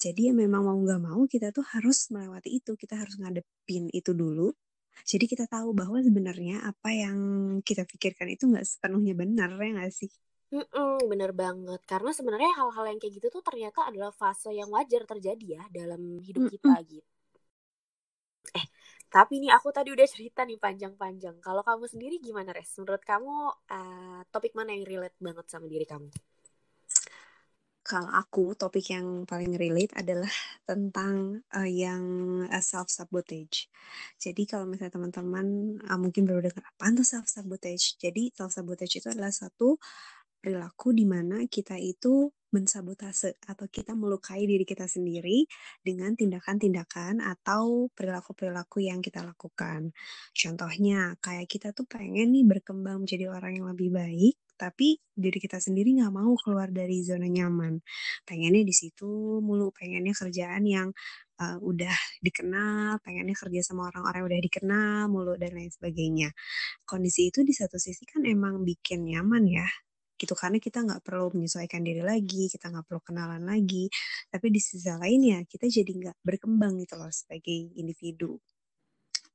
Jadi 0.00 0.32
ya 0.32 0.34
memang 0.36 0.64
mau 0.64 0.78
nggak 0.80 1.00
mau 1.02 1.20
kita 1.28 1.52
tuh 1.52 1.64
harus 1.76 2.08
melewati 2.12 2.60
itu, 2.60 2.72
kita 2.76 2.96
harus 3.00 3.16
ngadepin 3.20 3.88
itu 3.92 4.12
dulu. 4.16 4.52
Jadi 5.04 5.24
kita 5.28 5.44
tahu 5.48 5.72
bahwa 5.72 5.98
sebenarnya 6.04 6.60
apa 6.64 6.92
yang 6.92 7.18
kita 7.64 7.84
pikirkan 7.88 8.28
itu 8.32 8.44
nggak 8.48 8.64
sepenuhnya 8.68 9.14
benar 9.16 9.50
ya 9.56 9.70
nggak 9.76 9.92
sih? 9.92 10.10
Mm-mm, 10.50 11.06
bener 11.06 11.30
banget 11.30 11.78
karena 11.86 12.10
sebenarnya 12.10 12.50
hal-hal 12.58 12.84
yang 12.90 12.98
kayak 12.98 13.22
gitu 13.22 13.26
tuh 13.30 13.38
ternyata 13.38 13.86
adalah 13.86 14.10
fase 14.10 14.50
yang 14.50 14.66
wajar 14.74 15.06
terjadi 15.06 15.62
ya 15.62 15.64
dalam 15.70 16.18
hidup 16.18 16.50
kita 16.50 16.74
Mm-mm. 16.82 16.90
gitu. 16.90 17.19
Eh, 19.10 19.18
tapi 19.18 19.42
nih 19.42 19.50
aku 19.50 19.74
tadi 19.74 19.90
udah 19.90 20.06
cerita 20.06 20.46
nih 20.46 20.54
panjang-panjang. 20.62 21.42
Kalau 21.42 21.66
kamu 21.66 21.84
sendiri 21.90 22.22
gimana, 22.22 22.54
Res? 22.54 22.78
Menurut 22.78 23.02
kamu 23.02 23.34
uh, 23.66 24.22
topik 24.30 24.54
mana 24.54 24.70
yang 24.70 24.86
relate 24.86 25.18
banget 25.18 25.50
sama 25.50 25.66
diri 25.66 25.82
kamu? 25.82 26.06
Kalau 27.82 28.06
aku 28.14 28.54
topik 28.54 28.94
yang 28.94 29.26
paling 29.26 29.58
relate 29.58 29.90
adalah 29.98 30.30
tentang 30.62 31.42
uh, 31.50 31.66
yang 31.66 32.04
uh, 32.46 32.62
self 32.62 32.86
sabotage. 32.86 33.66
Jadi 34.22 34.46
kalau 34.46 34.70
misalnya 34.70 34.94
teman-teman 34.94 35.74
uh, 35.90 35.98
mungkin 35.98 36.22
baru 36.22 36.46
dengar 36.46 36.62
apa 36.70 36.94
itu 36.94 37.02
self 37.02 37.26
sabotage. 37.26 37.98
Jadi 37.98 38.30
self 38.30 38.54
sabotage 38.54 39.02
itu 39.02 39.10
adalah 39.10 39.34
satu 39.34 39.74
perilaku 40.38 40.94
di 40.94 41.02
mana 41.02 41.50
kita 41.50 41.74
itu 41.82 42.30
mensabotase 42.50 43.38
atau 43.46 43.66
kita 43.70 43.94
melukai 43.94 44.46
diri 44.46 44.66
kita 44.66 44.86
sendiri 44.86 45.46
dengan 45.82 46.14
tindakan-tindakan 46.14 47.22
atau 47.22 47.88
perilaku-perilaku 47.94 48.84
yang 48.84 49.00
kita 49.02 49.22
lakukan. 49.22 49.94
Contohnya, 50.34 51.14
kayak 51.22 51.46
kita 51.46 51.70
tuh 51.72 51.86
pengen 51.86 52.34
nih 52.34 52.44
berkembang 52.46 53.06
menjadi 53.06 53.30
orang 53.30 53.62
yang 53.62 53.66
lebih 53.70 53.90
baik, 53.94 54.34
tapi 54.60 55.00
diri 55.16 55.40
kita 55.40 55.56
sendiri 55.56 55.96
nggak 55.96 56.12
mau 56.12 56.36
keluar 56.36 56.68
dari 56.68 57.00
zona 57.00 57.24
nyaman. 57.24 57.80
Pengennya 58.28 58.60
di 58.60 58.74
situ 58.76 59.40
mulu, 59.40 59.72
pengennya 59.72 60.12
kerjaan 60.12 60.68
yang 60.68 60.88
uh, 61.40 61.56
udah 61.64 61.96
dikenal, 62.20 63.00
pengennya 63.00 63.32
kerja 63.32 63.60
sama 63.64 63.88
orang-orang 63.88 64.28
udah 64.28 64.40
dikenal 64.44 65.00
mulu 65.08 65.34
dan 65.40 65.56
lain 65.56 65.72
sebagainya. 65.72 66.28
Kondisi 66.84 67.32
itu 67.32 67.40
di 67.40 67.56
satu 67.56 67.80
sisi 67.80 68.04
kan 68.04 68.20
emang 68.28 68.60
bikin 68.60 69.08
nyaman 69.08 69.48
ya, 69.48 69.64
gitu 70.20 70.36
karena 70.36 70.60
kita 70.60 70.84
nggak 70.84 71.00
perlu 71.00 71.32
menyesuaikan 71.32 71.80
diri 71.80 72.04
lagi 72.04 72.52
kita 72.52 72.68
nggak 72.68 72.84
perlu 72.84 73.00
kenalan 73.00 73.42
lagi 73.48 73.88
tapi 74.28 74.52
di 74.52 74.60
sisi 74.60 74.92
lain 74.92 75.20
ya 75.24 75.40
kita 75.48 75.64
jadi 75.64 75.88
nggak 75.88 76.16
berkembang 76.20 76.76
gitu 76.84 77.00
loh 77.00 77.08
sebagai 77.08 77.72
individu. 77.80 78.36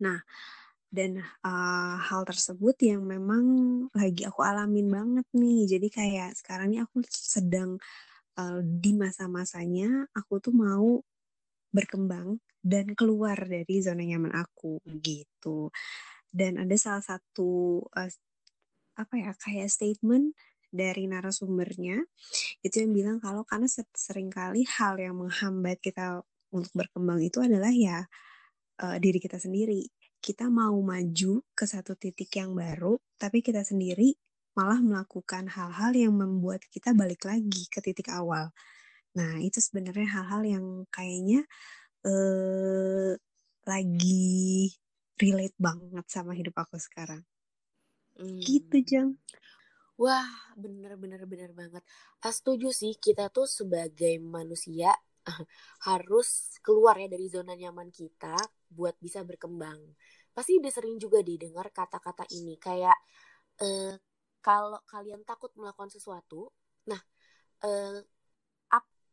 Nah 0.05 0.21
dan 0.95 1.19
uh, 1.43 1.99
hal 1.99 2.23
tersebut 2.23 2.79
yang 2.79 3.03
memang 3.03 3.43
lagi 3.91 4.23
aku 4.23 4.39
alamin 4.45 4.87
banget 4.87 5.27
nih. 5.35 5.67
Jadi 5.67 5.87
kayak 5.91 6.39
sekarang 6.39 6.71
ini 6.71 6.79
aku 6.87 7.03
sedang 7.11 7.75
uh, 8.39 8.59
di 8.63 8.95
masa-masanya 8.95 10.07
aku 10.15 10.39
tuh 10.39 10.55
mau 10.55 11.03
berkembang 11.75 12.39
dan 12.63 12.95
keluar 12.95 13.35
dari 13.43 13.83
zona 13.83 14.07
nyaman 14.07 14.31
aku 14.39 14.79
gitu. 15.03 15.67
Dan 16.31 16.63
ada 16.63 16.75
salah 16.79 17.03
satu 17.03 17.83
uh, 17.91 18.11
apa 18.95 19.13
ya 19.19 19.31
kayak 19.35 19.67
statement 19.67 20.31
dari 20.75 21.07
narasumbernya 21.07 22.03
itu 22.61 22.75
yang 22.83 22.91
bilang 22.91 23.17
kalau 23.23 23.47
karena 23.47 23.65
sering 23.95 24.27
kali 24.29 24.67
hal 24.67 24.99
yang 24.99 25.15
menghambat 25.15 25.79
kita 25.79 26.21
untuk 26.51 26.71
berkembang 26.75 27.19
itu 27.23 27.39
adalah 27.41 27.71
ya 27.71 28.03
uh, 28.83 28.97
diri 28.99 29.19
kita 29.19 29.39
sendiri. 29.39 29.87
Kita 30.19 30.49
mau 30.49 30.75
maju 30.81 31.33
ke 31.53 31.65
satu 31.69 31.93
titik 31.93 32.33
yang 32.35 32.57
baru, 32.57 32.97
tapi 33.19 33.45
kita 33.45 33.61
sendiri 33.61 34.17
malah 34.55 34.79
melakukan 34.79 35.51
hal-hal 35.51 35.91
yang 35.93 36.15
membuat 36.15 36.63
kita 36.71 36.95
balik 36.95 37.27
lagi 37.27 37.67
ke 37.67 37.83
titik 37.83 38.09
awal. 38.09 38.49
Nah, 39.15 39.37
itu 39.43 39.59
sebenarnya 39.59 40.07
hal-hal 40.11 40.41
yang 40.47 40.65
kayaknya 40.89 41.43
uh, 42.07 43.13
lagi 43.67 44.71
relate 45.19 45.55
banget 45.59 46.05
sama 46.07 46.31
hidup 46.33 46.55
aku 46.55 46.79
sekarang. 46.79 47.21
Hmm. 48.15 48.39
Gitu, 48.39 48.77
Jang. 48.87 49.19
Wah, 49.95 50.27
bener-bener 50.59 51.23
bener 51.23 51.51
banget. 51.55 51.83
Setuju 52.19 52.75
sih, 52.75 52.99
kita 52.99 53.31
tuh 53.31 53.47
sebagai 53.47 54.19
manusia 54.19 54.91
harus 55.87 56.59
keluar 56.59 56.99
ya 56.99 57.07
dari 57.07 57.31
zona 57.31 57.55
nyaman 57.55 57.87
kita 57.95 58.35
buat 58.67 58.99
bisa 58.99 59.23
berkembang. 59.23 59.79
Pasti 60.35 60.59
udah 60.59 60.71
sering 60.71 60.99
juga 60.99 61.23
didengar 61.23 61.71
kata-kata 61.71 62.27
ini 62.35 62.59
kayak 62.59 62.97
eh, 63.63 63.95
kalau 64.43 64.83
kalian 64.83 65.23
takut 65.23 65.55
melakukan 65.55 65.87
sesuatu, 65.87 66.51
nah 66.91 66.99
eh, 67.63 68.03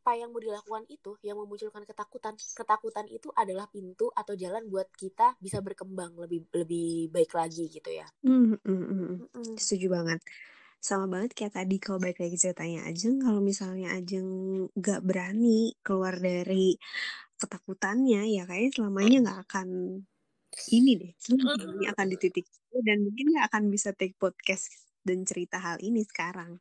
apa 0.03 0.19
yang 0.19 0.35
mau 0.35 0.43
dilakukan 0.43 0.83
itu 0.91 1.15
yang 1.23 1.39
memunculkan 1.39 1.87
ketakutan, 1.87 2.35
ketakutan 2.35 3.07
itu 3.07 3.31
adalah 3.39 3.71
pintu 3.71 4.11
atau 4.11 4.35
jalan 4.35 4.67
buat 4.67 4.91
kita 4.99 5.39
bisa 5.39 5.63
berkembang 5.63 6.19
lebih 6.19 6.43
lebih 6.51 7.07
baik 7.15 7.39
lagi 7.39 7.71
gitu 7.71 7.87
ya. 7.87 8.11
Hmm, 8.27 8.59
hmm, 8.67 8.67
hmm. 8.67 9.15
Mm-mm. 9.31 9.55
Setuju 9.55 9.95
banget. 9.95 10.19
Sama 10.83 11.07
banget 11.07 11.31
kayak 11.39 11.55
tadi 11.55 11.79
kalau 11.79 12.03
balik 12.03 12.19
lagi 12.19 12.35
ceritanya 12.35 12.83
Ajeng, 12.91 13.23
kalau 13.23 13.39
misalnya 13.39 13.95
Ajeng 13.95 14.27
gak 14.75 15.07
berani 15.07 15.79
keluar 15.87 16.19
dari 16.19 16.75
ketakutannya, 17.39 18.27
ya 18.35 18.43
kayaknya 18.51 18.71
selamanya 18.75 19.17
nggak 19.23 19.41
akan 19.47 19.69
ini 20.75 20.93
deh, 20.99 21.13
selamanya 21.23 21.95
akan 21.95 22.07
di 22.11 22.17
titik 22.19 22.47
itu 22.51 22.79
dan 22.83 22.99
mungkin 23.07 23.27
nggak 23.31 23.47
akan 23.51 23.63
bisa 23.71 23.95
take 23.95 24.19
podcast 24.19 24.75
dan 25.07 25.23
cerita 25.23 25.63
hal 25.63 25.79
ini 25.79 26.03
sekarang. 26.03 26.59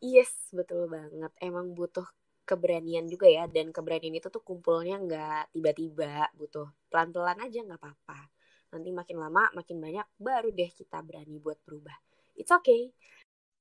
Yes, 0.00 0.32
betul 0.48 0.88
banget. 0.88 1.28
Emang 1.36 1.76
butuh 1.76 2.08
keberanian 2.48 3.04
juga 3.04 3.28
ya 3.28 3.44
dan 3.44 3.68
keberanian 3.68 4.16
itu 4.16 4.32
tuh 4.32 4.40
kumpulnya 4.40 4.96
nggak 4.96 5.52
tiba-tiba 5.52 6.32
butuh 6.32 6.72
pelan-pelan 6.88 7.44
aja 7.44 7.60
nggak 7.60 7.76
apa-apa 7.76 8.32
nanti 8.72 8.88
makin 8.88 9.20
lama 9.20 9.52
makin 9.52 9.76
banyak 9.76 10.08
baru 10.16 10.48
deh 10.48 10.72
kita 10.72 11.04
berani 11.04 11.36
buat 11.44 11.60
berubah 11.68 11.92
it's 12.40 12.48
okay 12.48 12.88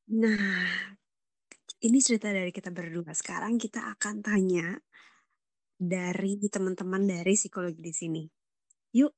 Nah, 0.07 0.95
ini 1.83 1.99
cerita 1.99 2.31
dari 2.31 2.51
kita 2.55 2.71
berdua. 2.71 3.11
Sekarang 3.11 3.59
kita 3.59 3.91
akan 3.91 4.23
tanya 4.23 4.79
dari 5.75 6.39
teman-teman 6.47 7.03
dari 7.03 7.35
psikologi 7.35 7.81
di 7.83 7.93
sini. 7.93 8.23
Yuk. 8.95 9.13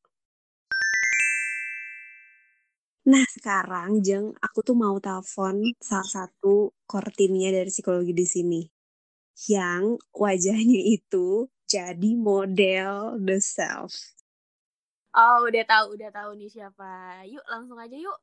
Nah, 3.09 3.25
sekarang 3.35 4.01
Jeng, 4.05 4.33
aku 4.41 4.59
tuh 4.65 4.77
mau 4.77 4.97
telepon 5.01 5.73
salah 5.81 6.09
satu 6.09 6.73
core 6.89 7.13
dari 7.17 7.69
psikologi 7.69 8.13
di 8.13 8.25
sini. 8.25 8.61
Yang 9.49 10.01
wajahnya 10.13 10.81
itu 10.97 11.49
jadi 11.69 12.11
model 12.17 13.21
the 13.21 13.37
self. 13.41 13.93
oh 15.17 15.45
udah 15.49 15.63
tahu 15.65 15.85
udah 15.97 16.09
tahu 16.13 16.31
nih 16.37 16.49
siapa 16.49 17.23
yuk 17.29 17.45
langsung 17.49 17.77
aja 17.81 17.97
yuk 17.97 18.17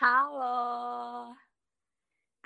halo 0.00 1.36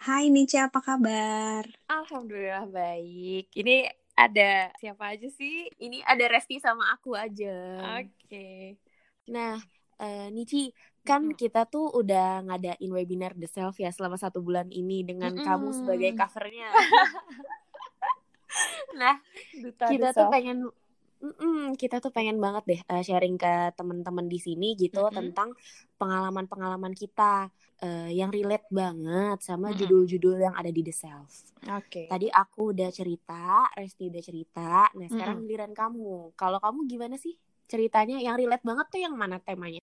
Hai 0.05 0.25
Nice, 0.35 0.57
apa 0.67 0.81
kabar? 0.89 1.65
alhamdulillah 1.91 2.65
baik 2.77 3.45
ini 3.61 3.73
ada 4.17 4.71
siapa 4.81 5.05
aja 5.17 5.29
sih 5.39 5.69
ini 5.85 5.97
ada 6.05 6.25
Resti 6.33 6.57
sama 6.61 6.85
aku 6.95 7.11
aja 7.25 7.49
Oke. 7.99 8.79
Nah, 9.35 9.55
eh, 10.03 10.27
Nici, 10.35 10.57
kan 11.09 11.23
Mm-mm. 11.23 11.37
kita 11.41 11.61
tuh 11.73 11.85
udah 12.01 12.45
ngadain 12.47 12.91
webinar 12.97 13.33
The 13.41 13.49
Self 13.55 13.75
ya 13.85 13.91
selama 13.97 14.17
satu 14.21 14.39
bulan 14.47 14.69
ini 14.81 15.03
dengan 15.09 15.33
kamu 15.41 15.69
sebagai 15.79 16.11
covernya. 16.19 16.69
nah, 19.01 19.17
Duta 19.63 19.87
kita 19.89 20.07
tuh 20.17 20.27
pengen, 20.33 20.59
mm-mm, 21.25 21.77
kita 21.81 21.97
tuh 22.05 22.13
pengen 22.17 22.39
banget 22.45 22.63
deh 22.71 22.81
eh, 22.93 23.03
sharing 23.07 23.37
ke 23.43 23.53
teman-teman 23.79 24.27
di 24.33 24.39
sini 24.47 24.67
gitu 24.83 24.99
Mm-mm. 24.99 25.11
tentang 25.17 25.49
pengalaman-pengalaman 26.01 26.95
kita 27.03 27.49
eh, 27.85 28.09
yang 28.19 28.31
relate 28.37 28.67
banget 28.81 29.37
sama 29.49 29.67
Mm-mm. 29.67 29.79
judul-judul 29.79 30.37
yang 30.47 30.55
ada 30.61 30.71
di 30.77 30.83
The 30.89 30.95
Self. 31.03 31.31
Oke. 31.77 32.05
Tadi 32.11 32.27
aku 32.43 32.75
udah 32.75 32.91
cerita, 32.99 33.71
Resti 33.79 34.11
udah 34.11 34.23
cerita. 34.29 34.71
Nah, 34.99 35.09
sekarang 35.15 35.37
Mm-mm. 35.37 35.45
giliran 35.47 35.73
kamu. 35.81 36.35
Kalau 36.41 36.59
kamu 36.65 36.81
gimana 36.91 37.15
sih 37.25 37.35
ceritanya? 37.71 38.19
Yang 38.19 38.37
relate 38.47 38.65
banget 38.67 38.87
tuh 38.93 39.01
yang 39.07 39.15
mana 39.15 39.37
temanya? 39.39 39.79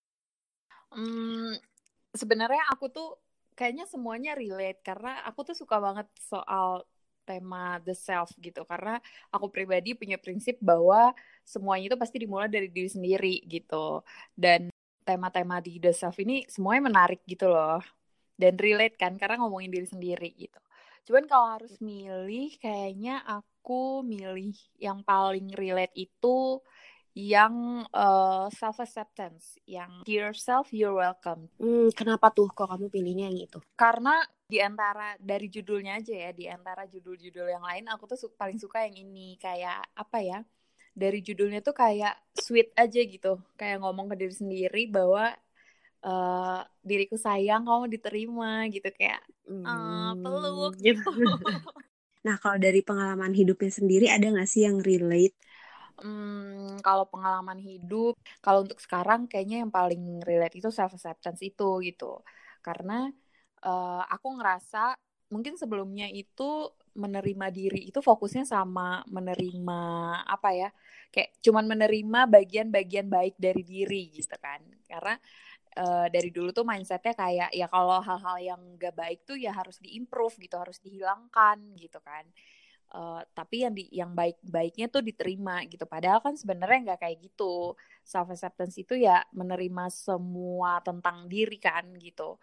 Hmm, 0.92 1.52
sebenarnya 2.20 2.62
aku 2.72 2.86
tuh 2.96 3.06
kayaknya 3.58 3.84
semuanya 3.92 4.32
relate 4.40 4.80
karena 4.88 5.08
aku 5.28 5.40
tuh 5.48 5.56
suka 5.62 5.76
banget 5.86 6.06
soal 6.30 6.68
tema 7.28 7.76
the 7.84 7.92
self 7.92 8.32
gitu. 8.40 8.64
Karena 8.64 8.96
aku 9.28 9.52
pribadi 9.52 9.92
punya 9.92 10.16
prinsip 10.16 10.56
bahwa 10.64 11.12
semuanya 11.44 11.92
itu 11.92 11.98
pasti 12.00 12.16
dimulai 12.24 12.48
dari 12.48 12.72
diri 12.72 12.88
sendiri 12.88 13.44
gitu. 13.44 14.00
Dan 14.32 14.72
tema-tema 15.04 15.60
di 15.60 15.76
the 15.76 15.92
self 15.92 16.16
ini 16.24 16.48
semuanya 16.48 16.88
menarik 16.88 17.20
gitu 17.28 17.52
loh. 17.52 17.84
Dan 18.32 18.56
relate 18.56 18.96
kan 18.96 19.20
karena 19.20 19.44
ngomongin 19.44 19.68
diri 19.68 19.84
sendiri 19.84 20.32
gitu. 20.32 20.56
Cuman 21.04 21.24
kalau 21.28 21.46
harus 21.60 21.76
milih 21.84 22.56
kayaknya 22.56 23.20
aku 23.24 24.00
milih 24.04 24.56
yang 24.80 25.04
paling 25.04 25.52
relate 25.52 25.92
itu 25.96 26.64
yang 27.18 27.82
self 28.54 28.78
acceptance 28.78 29.58
yang 29.66 30.06
dear 30.06 30.30
self 30.30 30.70
you're 30.70 30.94
welcome. 30.94 31.50
Hmm, 31.58 31.90
kenapa 31.90 32.30
tuh 32.30 32.46
kok 32.54 32.70
kamu 32.70 32.86
pilihnya 32.92 33.26
yang 33.26 33.38
itu? 33.42 33.58
karena 33.74 34.22
di 34.48 34.58
antara 34.68 35.02
dari 35.20 35.46
judulnya 35.54 35.92
aja 36.00 36.12
ya 36.24 36.30
di 36.32 36.44
antara 36.48 36.82
judul-judul 36.88 37.46
yang 37.54 37.64
lain 37.68 37.84
aku 37.92 38.04
tuh 38.10 38.18
su- 38.22 38.34
paling 38.40 38.56
suka 38.64 38.78
yang 38.88 38.96
ini 39.04 39.36
kayak 39.44 39.84
apa 40.02 40.18
ya 40.24 40.38
dari 40.96 41.18
judulnya 41.26 41.60
tuh 41.66 41.74
kayak 41.82 42.12
sweet 42.44 42.68
aja 42.82 43.00
gitu 43.12 43.28
kayak 43.60 43.76
ngomong 43.82 44.06
ke 44.12 44.16
diri 44.20 44.34
sendiri 44.42 44.80
bahwa 44.96 45.24
eh, 46.06 46.60
diriku 46.88 47.16
sayang 47.26 47.62
kamu 47.68 47.86
diterima 47.94 48.48
gitu 48.74 48.88
kayak 48.98 49.20
eh, 49.68 50.10
peluk 50.22 50.72
gitu 50.86 51.08
Nah, 52.26 52.36
kalau 52.42 52.58
dari 52.66 52.80
pengalaman 52.88 53.32
hidupnya 53.40 53.70
sendiri 53.78 54.06
ada 54.14 54.26
nggak 54.32 54.48
sih 54.52 54.62
yang 54.66 54.78
relate? 54.88 55.34
Hmm, 55.98 56.78
kalau 56.86 57.04
pengalaman 57.12 57.58
hidup, 57.68 58.12
kalau 58.44 58.58
untuk 58.64 58.78
sekarang 58.84 59.20
kayaknya 59.30 59.56
yang 59.66 59.72
paling 59.78 60.02
relate 60.28 60.54
itu 60.58 60.68
self 60.78 60.92
acceptance 60.96 61.40
itu 61.48 61.64
gitu. 61.86 62.04
Karena 62.66 62.94
eh, 63.62 64.02
aku 64.08 64.28
ngerasa 64.38 64.96
mungkin 65.28 65.60
sebelumnya 65.60 66.08
itu 66.08 66.72
menerima 66.98 67.46
diri 67.54 67.80
itu 67.86 68.00
fokusnya 68.02 68.42
sama 68.48 69.04
menerima 69.06 69.80
apa 70.26 70.50
ya? 70.56 70.68
Kayak 71.14 71.30
cuman 71.44 71.64
menerima 71.70 72.20
bagian-bagian 72.26 73.06
baik 73.06 73.34
dari 73.38 73.62
diri 73.62 74.02
gitu 74.14 74.34
kan. 74.40 74.60
Karena 74.88 75.14
eh, 75.78 76.06
dari 76.10 76.30
dulu 76.34 76.50
tuh 76.54 76.66
mindsetnya 76.66 77.14
kayak 77.14 77.50
ya 77.54 77.66
kalau 77.70 78.00
hal-hal 78.02 78.36
yang 78.42 78.60
gak 78.80 78.94
baik 78.96 79.20
tuh 79.28 79.38
ya 79.38 79.52
harus 79.54 79.78
diimprove 79.82 80.36
gitu, 80.42 80.56
harus 80.58 80.78
dihilangkan 80.82 81.58
gitu 81.78 81.98
kan. 82.02 82.26
Eh, 82.88 83.22
tapi 83.36 83.68
yang 83.68 83.74
di 83.76 83.84
yang 83.92 84.16
baik-baiknya 84.16 84.88
tuh 84.88 85.04
diterima 85.04 85.60
gitu. 85.68 85.84
Padahal 85.84 86.24
kan 86.24 86.34
sebenarnya 86.40 86.78
nggak 86.94 87.00
kayak 87.04 87.18
gitu. 87.20 87.76
Self 88.00 88.32
acceptance 88.32 88.80
itu 88.80 88.96
ya 88.96 89.20
menerima 89.36 89.92
semua 89.92 90.80
tentang 90.80 91.28
diri 91.28 91.60
kan 91.60 91.84
gitu. 92.00 92.40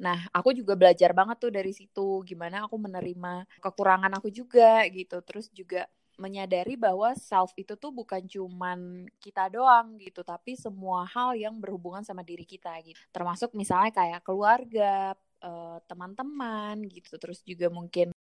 Nah, 0.00 0.18
aku 0.32 0.56
juga 0.56 0.74
belajar 0.78 1.12
banget 1.12 1.36
tuh 1.42 1.52
dari 1.52 1.72
situ 1.76 2.24
gimana 2.24 2.64
aku 2.66 2.76
menerima 2.80 3.44
kekurangan 3.60 4.12
aku 4.18 4.28
juga 4.32 4.84
gitu. 4.88 5.20
Terus 5.24 5.52
juga 5.52 5.86
menyadari 6.20 6.76
bahwa 6.76 7.16
self 7.16 7.52
itu 7.56 7.74
tuh 7.76 7.90
bukan 7.90 8.22
cuman 8.28 9.08
kita 9.18 9.48
doang 9.48 9.96
gitu, 9.98 10.22
tapi 10.22 10.54
semua 10.54 11.08
hal 11.08 11.34
yang 11.34 11.56
berhubungan 11.58 12.04
sama 12.04 12.22
diri 12.22 12.44
kita 12.44 12.72
gitu. 12.84 12.98
Termasuk 13.10 13.52
misalnya 13.56 13.90
kayak 13.94 14.20
keluarga, 14.26 15.16
eh, 15.42 15.78
teman-teman 15.88 16.76
gitu. 16.88 17.16
Terus 17.18 17.40
juga 17.46 17.66
mungkin 17.72 18.12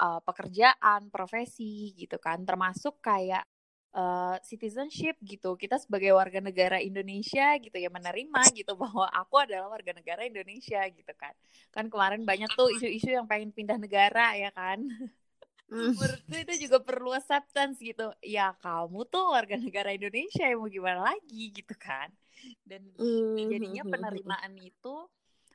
uh, 0.00 0.20
pekerjaan, 0.24 1.08
profesi 1.12 1.92
gitu 1.94 2.16
kan, 2.18 2.42
termasuk 2.48 2.98
kayak 3.04 3.44
uh, 3.94 4.36
citizenship 4.44 5.16
gitu. 5.24 5.54
Kita 5.56 5.76
sebagai 5.80 6.12
warga 6.16 6.40
negara 6.42 6.78
Indonesia 6.82 7.56
gitu 7.60 7.76
ya 7.76 7.88
menerima 7.92 8.42
gitu 8.56 8.72
bahwa 8.76 9.06
aku 9.12 9.34
adalah 9.44 9.68
warga 9.72 9.92
negara 9.96 10.24
Indonesia 10.26 10.80
gitu 10.88 11.12
kan. 11.16 11.32
Kan 11.74 11.88
kemarin 11.92 12.22
banyak 12.24 12.50
tuh 12.56 12.68
isu-isu 12.72 13.12
yang 13.12 13.26
pengen 13.28 13.52
pindah 13.54 13.78
negara 13.80 14.34
ya 14.36 14.50
kan. 14.52 14.80
Menurutku 15.98 16.34
itu 16.36 16.68
juga 16.68 16.78
perlu 16.80 17.10
acceptance 17.16 17.76
gitu. 17.80 18.12
Ya 18.24 18.52
kamu 18.60 19.08
tuh 19.08 19.24
warga 19.34 19.56
negara 19.56 19.90
Indonesia 19.92 20.44
ya 20.48 20.56
mau 20.56 20.68
gimana 20.70 21.00
lagi 21.12 21.52
gitu 21.52 21.74
kan. 21.76 22.08
Dan 22.64 22.82
Hmm, 22.98 23.36
jadinya 23.50 23.84
penerimaan 23.84 24.56
itu 24.60 24.94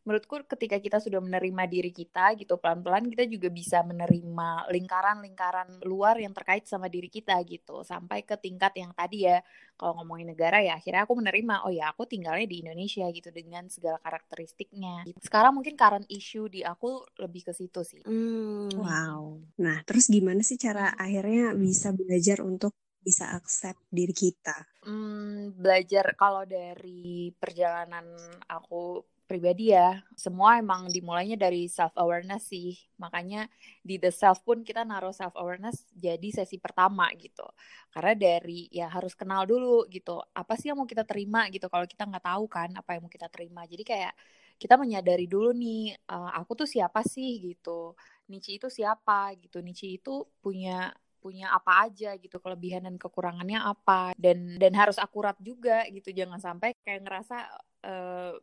menurutku 0.08 0.40
ketika 0.48 0.80
kita 0.80 1.04
sudah 1.04 1.20
menerima 1.20 1.68
diri 1.68 1.92
kita 1.92 2.32
gitu 2.40 2.56
pelan-pelan 2.56 3.12
kita 3.12 3.28
juga 3.28 3.52
bisa 3.52 3.84
menerima 3.84 4.72
lingkaran-lingkaran 4.72 5.84
luar 5.84 6.16
yang 6.24 6.32
terkait 6.32 6.64
sama 6.64 6.88
diri 6.88 7.12
kita 7.12 7.36
gitu. 7.44 7.84
Sampai 7.84 8.24
ke 8.24 8.40
tingkat 8.40 8.72
yang 8.80 8.96
tadi 8.96 9.28
ya 9.28 9.44
kalau 9.76 10.00
ngomongin 10.00 10.32
negara 10.32 10.64
ya 10.64 10.80
akhirnya 10.80 11.04
aku 11.04 11.20
menerima 11.20 11.68
oh 11.68 11.72
ya 11.76 11.92
aku 11.92 12.08
tinggalnya 12.08 12.48
di 12.48 12.64
Indonesia 12.64 13.04
gitu 13.12 13.36
dengan 13.36 13.68
segala 13.68 14.00
karakteristiknya. 14.00 15.04
Sekarang 15.20 15.60
mungkin 15.60 15.76
current 15.76 16.08
issue 16.08 16.48
di 16.48 16.64
aku 16.64 17.04
lebih 17.20 17.52
ke 17.52 17.52
situ 17.52 17.84
sih. 17.84 18.08
Hmm. 18.08 18.72
wow. 18.80 19.36
Nah 19.60 19.84
terus 19.84 20.08
gimana 20.08 20.40
sih 20.40 20.56
cara 20.56 20.96
akhirnya 20.96 21.52
bisa 21.52 21.92
belajar 21.92 22.40
untuk 22.48 22.72
bisa 23.04 23.36
accept 23.36 23.84
diri 23.92 24.16
kita? 24.16 24.56
Hmm, 24.88 25.56
belajar 25.56 26.16
kalau 26.16 26.44
dari 26.44 27.32
perjalanan 27.36 28.04
aku 28.48 29.04
pribadi 29.28 29.76
ya, 29.76 30.00
semua 30.16 30.56
emang 30.58 30.88
dimulainya 30.88 31.36
dari 31.36 31.68
self 31.68 31.92
awareness 32.00 32.48
sih. 32.48 32.80
Makanya 32.96 33.52
di 33.84 34.00
the 34.00 34.10
self 34.10 34.42
pun 34.48 34.64
kita 34.64 34.88
naruh 34.88 35.12
self 35.12 35.36
awareness 35.36 35.84
jadi 35.94 36.32
sesi 36.32 36.58
pertama 36.58 37.12
gitu. 37.20 37.44
Karena 37.92 38.16
dari 38.16 38.72
ya 38.72 38.88
harus 38.88 39.14
kenal 39.14 39.44
dulu 39.44 39.84
gitu. 39.92 40.24
Apa 40.32 40.56
sih 40.56 40.72
yang 40.72 40.80
mau 40.80 40.88
kita 40.88 41.04
terima 41.04 41.46
gitu 41.52 41.68
kalau 41.68 41.84
kita 41.84 42.08
nggak 42.08 42.26
tahu 42.26 42.46
kan 42.48 42.72
apa 42.74 42.96
yang 42.96 43.04
mau 43.06 43.12
kita 43.12 43.28
terima. 43.28 43.68
Jadi 43.68 43.84
kayak 43.84 44.14
kita 44.58 44.74
menyadari 44.80 45.30
dulu 45.30 45.54
nih, 45.54 45.94
uh, 46.10 46.34
aku 46.40 46.64
tuh 46.64 46.68
siapa 46.72 47.04
sih 47.06 47.44
gitu. 47.44 47.94
Nici 48.32 48.58
itu 48.58 48.72
siapa 48.72 49.36
gitu. 49.38 49.60
Nici 49.62 50.00
itu 50.00 50.26
punya 50.42 50.96
punya 51.18 51.52
apa 51.52 51.90
aja 51.90 52.16
gitu 52.16 52.40
kelebihan 52.40 52.88
dan 52.88 52.96
kekurangannya 52.96 53.60
apa 53.60 54.14
dan 54.16 54.56
dan 54.56 54.72
harus 54.78 54.96
akurat 55.02 55.36
juga 55.44 55.84
gitu 55.92 56.14
jangan 56.14 56.40
sampai 56.40 56.78
kayak 56.86 57.04
ngerasa 57.04 57.38
uh, 57.84 58.34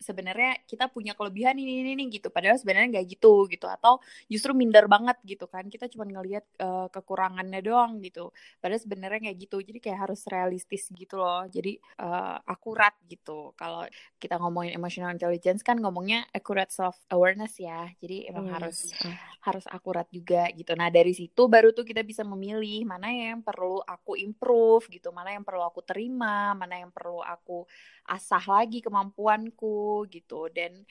sebenarnya 0.00 0.64
kita 0.64 0.88
punya 0.88 1.12
kelebihan 1.12 1.52
ini 1.60 1.84
ini, 1.84 1.92
ini 1.92 2.04
gitu. 2.08 2.32
Padahal 2.32 2.56
sebenarnya 2.56 2.98
nggak 2.98 3.06
gitu 3.20 3.44
gitu. 3.52 3.68
Atau 3.68 4.00
justru 4.26 4.56
minder 4.56 4.88
banget 4.88 5.20
gitu 5.28 5.44
kan. 5.44 5.68
Kita 5.68 5.86
cuma 5.92 6.08
ngelihat 6.08 6.42
uh, 6.58 6.88
kekurangannya 6.88 7.60
doang 7.60 8.00
gitu. 8.00 8.32
Padahal 8.58 8.80
sebenarnya 8.80 9.30
nggak 9.30 9.38
gitu. 9.44 9.60
Jadi 9.60 9.78
kayak 9.78 10.08
harus 10.08 10.24
realistis 10.26 10.88
gitu 10.88 11.20
loh. 11.20 11.44
Jadi 11.52 11.76
uh, 12.00 12.40
akurat 12.48 12.96
gitu. 13.04 13.52
Kalau 13.54 13.84
kita 14.16 14.40
ngomongin 14.40 14.72
emotional 14.72 15.12
intelligence 15.12 15.60
kan 15.60 15.76
ngomongnya 15.76 16.24
accurate 16.32 16.72
self 16.72 16.96
awareness 17.12 17.60
ya. 17.60 17.92
Jadi 18.00 18.32
emang 18.32 18.48
hmm. 18.48 18.56
harus 18.56 18.88
uh, 19.04 19.16
harus 19.44 19.68
akurat 19.68 20.08
juga 20.08 20.48
gitu. 20.56 20.72
Nah 20.72 20.88
dari 20.88 21.12
situ 21.12 21.44
baru 21.44 21.76
tuh 21.76 21.84
kita 21.84 22.00
bisa 22.00 22.24
memilih 22.24 22.88
mana 22.88 23.12
yang 23.12 23.44
perlu 23.44 23.84
aku 23.84 24.16
improve 24.16 24.88
gitu. 24.88 25.12
Mana 25.12 25.36
yang 25.36 25.44
perlu 25.44 25.60
aku 25.60 25.84
terima 25.84 26.56
mana 26.56 26.80
yang 26.80 26.88
perlu 26.88 27.20
aku 27.20 27.68
asah 28.08 28.42
lagi 28.48 28.80
kemampuanku 28.80 29.89
gitu 30.08 30.50
dan 30.52 30.84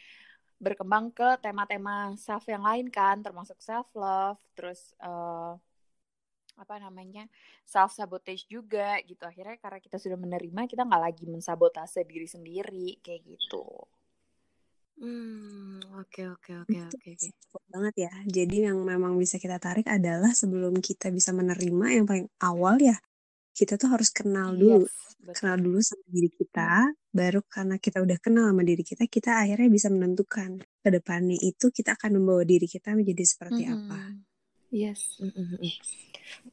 berkembang 0.60 1.15
ke 1.15 1.39
tema-tema 1.39 2.13
self 2.20 2.44
yang 2.51 2.63
lain 2.68 2.91
kan 2.91 3.24
termasuk 3.24 3.56
self 3.63 3.88
love 3.96 4.39
terus 4.53 4.91
uh, 5.00 5.56
apa 6.60 6.75
namanya 6.84 7.24
self 7.63 7.96
sabotage 7.96 8.44
juga 8.51 9.00
gitu 9.08 9.24
akhirnya 9.24 9.56
karena 9.63 9.79
kita 9.79 9.96
sudah 9.96 10.20
menerima 10.20 10.68
kita 10.68 10.84
nggak 10.84 11.03
lagi 11.08 11.24
mensabotase 11.32 12.03
diri 12.03 12.27
sendiri 12.27 13.00
kayak 13.00 13.24
gitu 13.24 13.63
Hmm, 15.00 15.79
oke 15.96 16.27
oke 16.36 16.51
oke 16.68 16.75
oke 16.91 17.08
oke. 17.15 17.27
banget 17.72 17.96
ya. 18.03 18.12
Jadi 18.27 18.68
yang 18.68 18.84
memang 18.84 19.15
bisa 19.15 19.39
kita 19.39 19.56
tarik 19.56 19.88
adalah 19.88 20.36
sebelum 20.36 20.75
kita 20.84 21.08
bisa 21.08 21.32
menerima 21.32 21.86
yang 21.96 22.03
paling 22.03 22.27
awal 22.44 22.75
ya 22.84 23.00
kita 23.60 23.75
tuh 23.75 23.92
harus 23.92 24.08
kenal 24.16 24.56
dulu 24.56 24.88
yes, 24.88 25.36
kenal 25.36 25.60
dulu 25.60 25.84
sama 25.84 26.08
diri 26.08 26.32
kita 26.32 26.96
baru 27.12 27.44
karena 27.44 27.75
kita 27.75 28.00
udah 28.00 28.18
kenal 28.24 28.48
sama 28.56 28.63
diri 28.63 28.84
kita 28.88 29.04
kita 29.12 29.44
akhirnya 29.44 29.68
bisa 29.68 29.92
menentukan 29.92 30.63
ke 30.63 30.89
depannya 30.89 31.36
itu 31.44 31.68
kita 31.68 32.00
akan 32.00 32.24
membawa 32.24 32.48
diri 32.48 32.72
kita 32.72 32.96
menjadi 32.96 33.24
seperti 33.28 33.68
mm 33.68 33.70
-hmm. 33.70 33.75
apa 33.84 34.00
yes 34.72 35.20
mm 35.20 35.32
-hmm. 35.36 35.60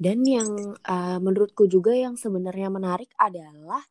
dan 0.02 0.18
yang 0.26 0.50
uh, 0.82 1.18
menurutku 1.22 1.70
juga 1.70 1.94
yang 1.94 2.18
sebenarnya 2.18 2.74
menarik 2.74 3.14
adalah 3.14 3.86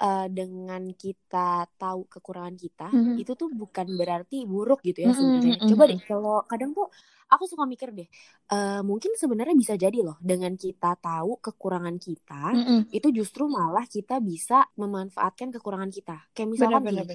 uh, 0.00 0.26
dengan 0.28 0.82
kita 0.92 1.68
tahu 1.76 2.08
kekurangan 2.08 2.56
kita 2.56 2.88
mm 2.92 3.00
-hmm. 3.00 3.16
itu 3.22 3.32
tuh 3.32 3.48
bukan 3.52 3.86
berarti 3.96 4.44
buruk 4.44 4.84
gitu 4.84 5.04
ya 5.06 5.12
sebenarnya. 5.12 5.56
Mm 5.56 5.60
-hmm. 5.62 5.70
Coba 5.72 5.82
deh 5.88 6.00
kalau 6.04 6.36
kadang 6.48 6.70
tuh 6.76 6.88
aku 7.26 7.44
suka 7.50 7.66
mikir 7.66 7.90
deh, 7.90 8.06
uh, 8.54 8.86
mungkin 8.86 9.10
sebenarnya 9.18 9.58
bisa 9.58 9.74
jadi 9.74 9.98
loh 9.98 10.14
dengan 10.22 10.54
kita 10.54 10.94
tahu 10.94 11.42
kekurangan 11.42 11.98
kita, 11.98 12.54
mm 12.54 12.62
-mm. 12.62 12.80
itu 12.94 13.08
justru 13.10 13.50
malah 13.50 13.82
kita 13.90 14.22
bisa 14.22 14.62
memanfaatkan 14.78 15.50
kekurangan 15.50 15.90
kita. 15.90 16.22
Kayak 16.30 16.54
misalkan 16.54 16.82
benar, 16.86 17.06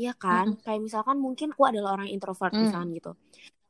iya 0.00 0.16
kan? 0.16 0.56
Mm 0.56 0.56
-mm. 0.56 0.64
Kayak 0.64 0.80
misalkan 0.88 1.16
mungkin 1.20 1.52
aku 1.52 1.68
adalah 1.68 2.00
orang 2.00 2.08
introvert 2.08 2.56
mm. 2.56 2.60
misalkan 2.64 2.90
gitu 2.96 3.12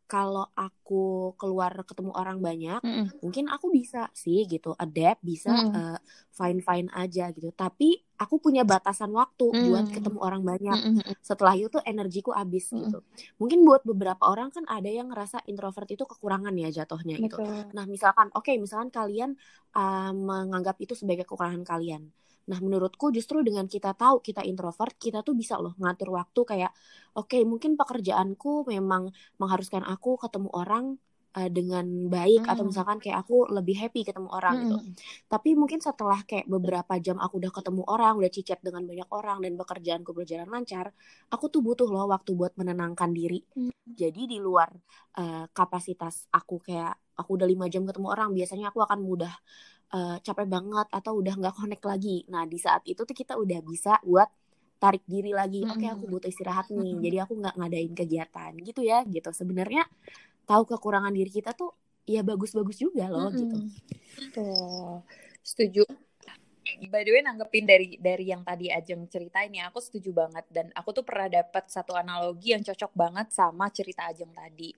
kalau 0.09 0.49
aku 0.57 1.37
keluar 1.37 1.69
ketemu 1.85 2.17
orang 2.17 2.41
banyak, 2.41 2.81
mm 2.81 2.89
-mm. 2.89 3.07
mungkin 3.21 3.45
aku 3.53 3.69
bisa 3.69 4.09
sih 4.17 4.49
gitu, 4.49 4.73
adapt, 4.81 5.21
bisa 5.21 5.53
mm. 5.53 5.69
uh, 5.77 5.99
fine 6.33 6.65
fine 6.65 6.89
aja 6.97 7.29
gitu. 7.29 7.53
Tapi 7.53 8.01
aku 8.17 8.41
punya 8.41 8.65
batasan 8.65 9.13
waktu 9.13 9.53
mm. 9.53 9.65
buat 9.69 9.87
ketemu 9.93 10.19
orang 10.25 10.43
banyak. 10.49 10.79
Mm 10.81 10.93
-mm. 11.05 11.13
Setelah 11.21 11.53
itu 11.61 11.69
tuh 11.69 11.85
energiku 11.85 12.33
habis 12.33 12.73
mm. 12.73 12.89
gitu. 12.89 12.99
Mungkin 13.37 13.69
buat 13.69 13.85
beberapa 13.85 14.25
orang 14.25 14.49
kan 14.49 14.65
ada 14.65 14.89
yang 14.89 15.13
ngerasa 15.13 15.45
introvert 15.45 15.93
itu 15.93 16.09
kekurangan 16.09 16.57
ya 16.57 16.73
jatuhnya 16.73 17.21
gitu. 17.21 17.45
Nah 17.77 17.85
misalkan, 17.85 18.33
oke 18.33 18.49
okay, 18.49 18.57
misalkan 18.57 18.89
kalian 18.89 19.37
uh, 19.77 20.17
menganggap 20.17 20.81
itu 20.81 20.97
sebagai 20.97 21.29
kekurangan 21.29 21.69
kalian 21.69 22.09
Nah, 22.49 22.59
menurutku 22.65 23.13
justru 23.13 23.45
dengan 23.45 23.69
kita 23.69 23.93
tahu 23.93 24.25
kita 24.25 24.41
introvert, 24.49 24.97
kita 24.97 25.21
tuh 25.21 25.37
bisa 25.37 25.61
loh 25.61 25.77
ngatur 25.77 26.09
waktu 26.17 26.41
kayak, 26.51 26.73
oke, 27.13 27.29
okay, 27.29 27.43
mungkin 27.45 27.77
pekerjaanku 27.77 28.65
memang 28.73 29.13
mengharuskan 29.37 29.85
aku 29.85 30.17
ketemu 30.17 30.49
orang 30.57 30.85
uh, 31.39 31.51
dengan 31.51 31.87
baik 32.11 32.43
mm. 32.43 32.51
atau 32.51 32.67
misalkan 32.67 32.99
kayak 32.99 33.23
aku 33.23 33.47
lebih 33.47 33.79
happy 33.79 34.03
ketemu 34.03 34.29
orang 34.35 34.55
mm. 34.59 34.63
gitu. 34.67 34.77
Tapi 35.31 35.55
mungkin 35.55 35.79
setelah 35.79 36.27
kayak 36.27 36.51
beberapa 36.51 36.99
jam 36.99 37.23
aku 37.23 37.39
udah 37.39 37.53
ketemu 37.55 37.83
orang, 37.87 38.19
udah 38.19 38.31
cicat 38.35 38.59
dengan 38.59 38.83
banyak 38.83 39.09
orang 39.15 39.39
dan 39.47 39.53
pekerjaanku 39.55 40.11
berjalan 40.11 40.51
lancar, 40.51 40.91
aku 41.31 41.47
tuh 41.47 41.63
butuh 41.63 41.87
loh 41.87 42.11
waktu 42.11 42.35
buat 42.35 42.59
menenangkan 42.59 43.15
diri. 43.15 43.39
Mm. 43.55 43.71
Jadi 43.87 44.23
di 44.27 44.39
luar 44.43 44.69
uh, 45.23 45.47
kapasitas 45.55 46.27
aku 46.35 46.59
kayak 46.59 46.99
aku 47.15 47.39
udah 47.39 47.47
lima 47.47 47.71
jam 47.71 47.87
ketemu 47.87 48.11
orang, 48.11 48.35
biasanya 48.35 48.75
aku 48.75 48.83
akan 48.83 48.99
mudah 48.99 49.35
uh, 49.95 50.17
capek 50.21 50.47
banget 50.51 50.87
atau 50.91 51.13
udah 51.23 51.35
nggak 51.39 51.55
connect 51.55 51.85
lagi. 51.87 52.27
Nah 52.29 52.45
di 52.45 52.59
saat 52.59 52.83
itu 52.85 53.07
tuh 53.07 53.17
kita 53.17 53.39
udah 53.39 53.61
bisa 53.63 54.03
buat 54.03 54.29
tarik 54.79 55.03
diri 55.11 55.35
lagi. 55.35 55.67
Oke 55.67 55.85
okay, 55.85 55.91
aku 55.91 56.05
butuh 56.07 56.31
istirahat 56.31 56.71
nih. 56.71 56.95
Jadi 57.03 57.17
aku 57.19 57.33
nggak 57.39 57.55
ngadain 57.59 57.93
kegiatan 57.99 58.53
gitu 58.63 58.81
ya 58.87 59.03
gitu. 59.05 59.31
Sebenarnya 59.35 59.85
tahu 60.49 60.65
kekurangan 60.65 61.13
diri 61.13 61.29
kita 61.29 61.53
tuh 61.53 61.77
ya 62.09 62.25
bagus-bagus 62.25 62.81
juga 62.81 63.13
loh 63.13 63.29
gitu. 63.37 63.57
Tuh 64.33 65.05
setuju. 65.45 65.85
By 66.89 67.05
the 67.05 67.13
way 67.13 67.25
nanggepin 67.25 67.65
dari 67.69 67.97
dari 68.01 68.29
yang 68.29 68.45
tadi 68.45 68.73
Ajeng 68.73 69.05
ceritain 69.09 69.53
ya, 69.53 69.69
aku 69.69 69.81
setuju 69.81 70.13
banget 70.17 70.45
dan 70.49 70.73
aku 70.73 70.97
tuh 70.97 71.05
pernah 71.05 71.29
dapat 71.29 71.69
satu 71.69 71.97
analogi 71.97 72.57
yang 72.57 72.65
cocok 72.65 72.93
banget 72.97 73.33
sama 73.33 73.69
cerita 73.73 74.09
Ajeng 74.09 74.33
tadi 74.33 74.73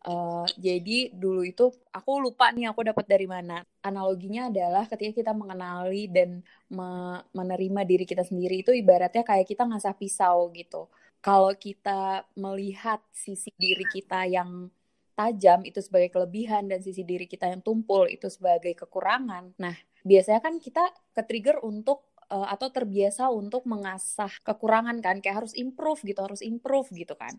Uh, 0.00 0.48
jadi 0.56 1.12
dulu 1.12 1.44
itu 1.44 1.68
aku 1.92 2.24
lupa 2.24 2.48
nih 2.56 2.72
aku 2.72 2.80
dapat 2.88 3.04
dari 3.04 3.28
mana. 3.28 3.60
Analoginya 3.84 4.48
adalah 4.48 4.88
ketika 4.88 5.12
kita 5.12 5.32
mengenali 5.36 6.08
dan 6.08 6.40
me 6.72 7.20
menerima 7.36 7.84
diri 7.84 8.08
kita 8.08 8.24
sendiri 8.24 8.64
itu 8.64 8.72
ibaratnya 8.72 9.20
kayak 9.20 9.44
kita 9.44 9.68
ngasah 9.68 9.92
pisau 9.92 10.48
gitu. 10.56 10.88
Kalau 11.20 11.52
kita 11.52 12.24
melihat 12.32 13.04
sisi 13.12 13.52
diri 13.60 13.84
kita 13.92 14.24
yang 14.24 14.72
tajam 15.20 15.60
itu 15.68 15.84
sebagai 15.84 16.08
kelebihan 16.08 16.64
dan 16.64 16.80
sisi 16.80 17.04
diri 17.04 17.28
kita 17.28 17.44
yang 17.52 17.60
tumpul 17.60 18.08
itu 18.08 18.32
sebagai 18.32 18.72
kekurangan. 18.72 19.52
Nah, 19.60 19.76
biasanya 20.00 20.40
kan 20.40 20.56
kita 20.56 20.80
ke-trigger 21.12 21.60
untuk 21.60 22.08
uh, 22.32 22.48
atau 22.48 22.72
terbiasa 22.72 23.28
untuk 23.28 23.68
mengasah 23.68 24.32
kekurangan 24.40 25.04
kan 25.04 25.20
kayak 25.20 25.44
harus 25.44 25.52
improve 25.52 26.00
gitu, 26.08 26.24
harus 26.24 26.40
improve 26.40 26.88
gitu 26.96 27.12
kan. 27.20 27.36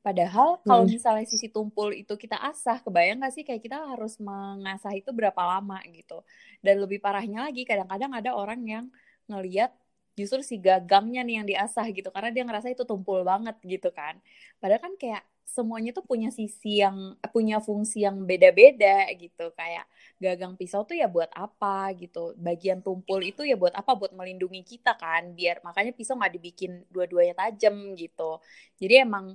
Padahal 0.00 0.58
kalau 0.64 0.88
hmm. 0.88 0.96
misalnya 0.96 1.28
sisi 1.28 1.52
tumpul 1.52 1.92
itu 1.92 2.16
kita 2.16 2.40
asah, 2.40 2.80
kebayang 2.80 3.20
gak 3.20 3.36
sih 3.36 3.44
kayak 3.44 3.60
kita 3.60 3.78
harus 3.84 4.16
mengasah 4.16 4.96
itu 4.96 5.12
berapa 5.12 5.38
lama 5.38 5.76
gitu. 5.92 6.24
Dan 6.64 6.80
lebih 6.80 7.04
parahnya 7.04 7.46
lagi 7.46 7.68
kadang-kadang 7.68 8.10
ada 8.16 8.32
orang 8.32 8.64
yang 8.64 8.84
ngeliat 9.28 9.70
justru 10.16 10.40
si 10.40 10.56
gagangnya 10.56 11.22
nih 11.22 11.34
yang 11.40 11.46
diasah 11.46 11.86
gitu 11.92 12.08
karena 12.10 12.32
dia 12.32 12.44
ngerasa 12.48 12.72
itu 12.72 12.88
tumpul 12.88 13.20
banget 13.22 13.60
gitu 13.60 13.92
kan. 13.92 14.16
Padahal 14.56 14.80
kan 14.80 14.94
kayak 14.96 15.22
semuanya 15.44 15.90
tuh 15.90 16.06
punya 16.06 16.30
sisi 16.30 16.78
yang 16.78 17.18
punya 17.34 17.58
fungsi 17.58 18.06
yang 18.06 18.22
beda-beda 18.22 19.10
gitu. 19.18 19.50
Kayak 19.58 19.84
gagang 20.22 20.54
pisau 20.54 20.86
tuh 20.86 20.94
ya 20.96 21.10
buat 21.10 21.28
apa 21.34 21.90
gitu. 21.98 22.38
Bagian 22.38 22.80
tumpul 22.80 23.20
itu 23.26 23.42
ya 23.42 23.58
buat 23.58 23.74
apa? 23.74 23.98
Buat 23.98 24.14
melindungi 24.14 24.62
kita 24.62 24.94
kan 24.94 25.34
biar 25.34 25.60
makanya 25.66 25.90
pisau 25.90 26.14
nggak 26.16 26.32
dibikin 26.38 26.86
dua-duanya 26.88 27.34
tajam 27.34 27.98
gitu. 27.98 28.38
Jadi 28.78 28.94
emang 29.02 29.34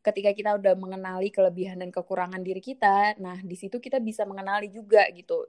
ketika 0.00 0.30
kita 0.32 0.50
udah 0.56 0.74
mengenali 0.78 1.28
kelebihan 1.34 1.82
dan 1.82 1.90
kekurangan 1.90 2.40
diri 2.40 2.62
kita, 2.62 3.18
nah 3.18 3.36
di 3.42 3.58
situ 3.58 3.82
kita 3.82 3.98
bisa 3.98 4.22
mengenali 4.24 4.70
juga 4.70 5.04
gitu. 5.10 5.44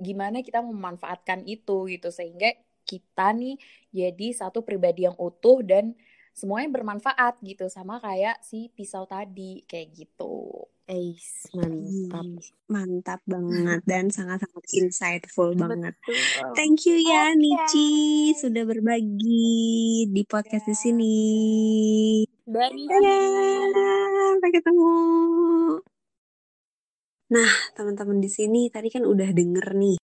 Gimana 0.00 0.40
kita 0.40 0.64
memanfaatkan 0.64 1.44
itu 1.44 1.84
gitu. 1.92 2.08
Sehingga 2.08 2.56
kita 2.88 3.30
nih 3.36 3.54
jadi 3.92 4.26
satu 4.34 4.64
pribadi 4.64 5.06
yang 5.06 5.14
utuh 5.20 5.62
dan 5.62 5.94
semuanya 6.34 6.70
bermanfaat 6.72 7.42
gitu 7.42 7.66
sama 7.68 7.98
kayak 7.98 8.40
si 8.40 8.70
pisau 8.72 9.04
tadi 9.04 9.62
kayak 9.66 9.92
gitu. 9.94 10.66
Eis, 10.90 11.46
mantap. 11.54 12.26
Mantap 12.66 13.20
banget 13.22 13.80
dan 13.86 14.10
sangat-sangat 14.16 14.64
insightful 14.74 15.54
banget. 15.54 15.94
Betul. 16.02 16.50
Thank 16.58 16.90
you 16.90 16.98
ya 16.98 17.30
Oke. 17.30 17.38
Nici 17.38 17.90
sudah 18.34 18.66
berbagi 18.66 20.10
di 20.10 20.22
podcast 20.26 20.66
di 20.66 20.74
sini. 20.74 21.18
Dari 22.42 22.82
Dadah, 22.90 24.34
sampai 24.34 24.50
ketemu. 24.50 24.94
Nah, 27.30 27.52
teman-teman 27.78 28.18
di 28.18 28.26
sini 28.26 28.66
tadi 28.66 28.90
kan 28.90 29.06
udah 29.06 29.30
denger 29.30 29.78
nih 29.78 30.02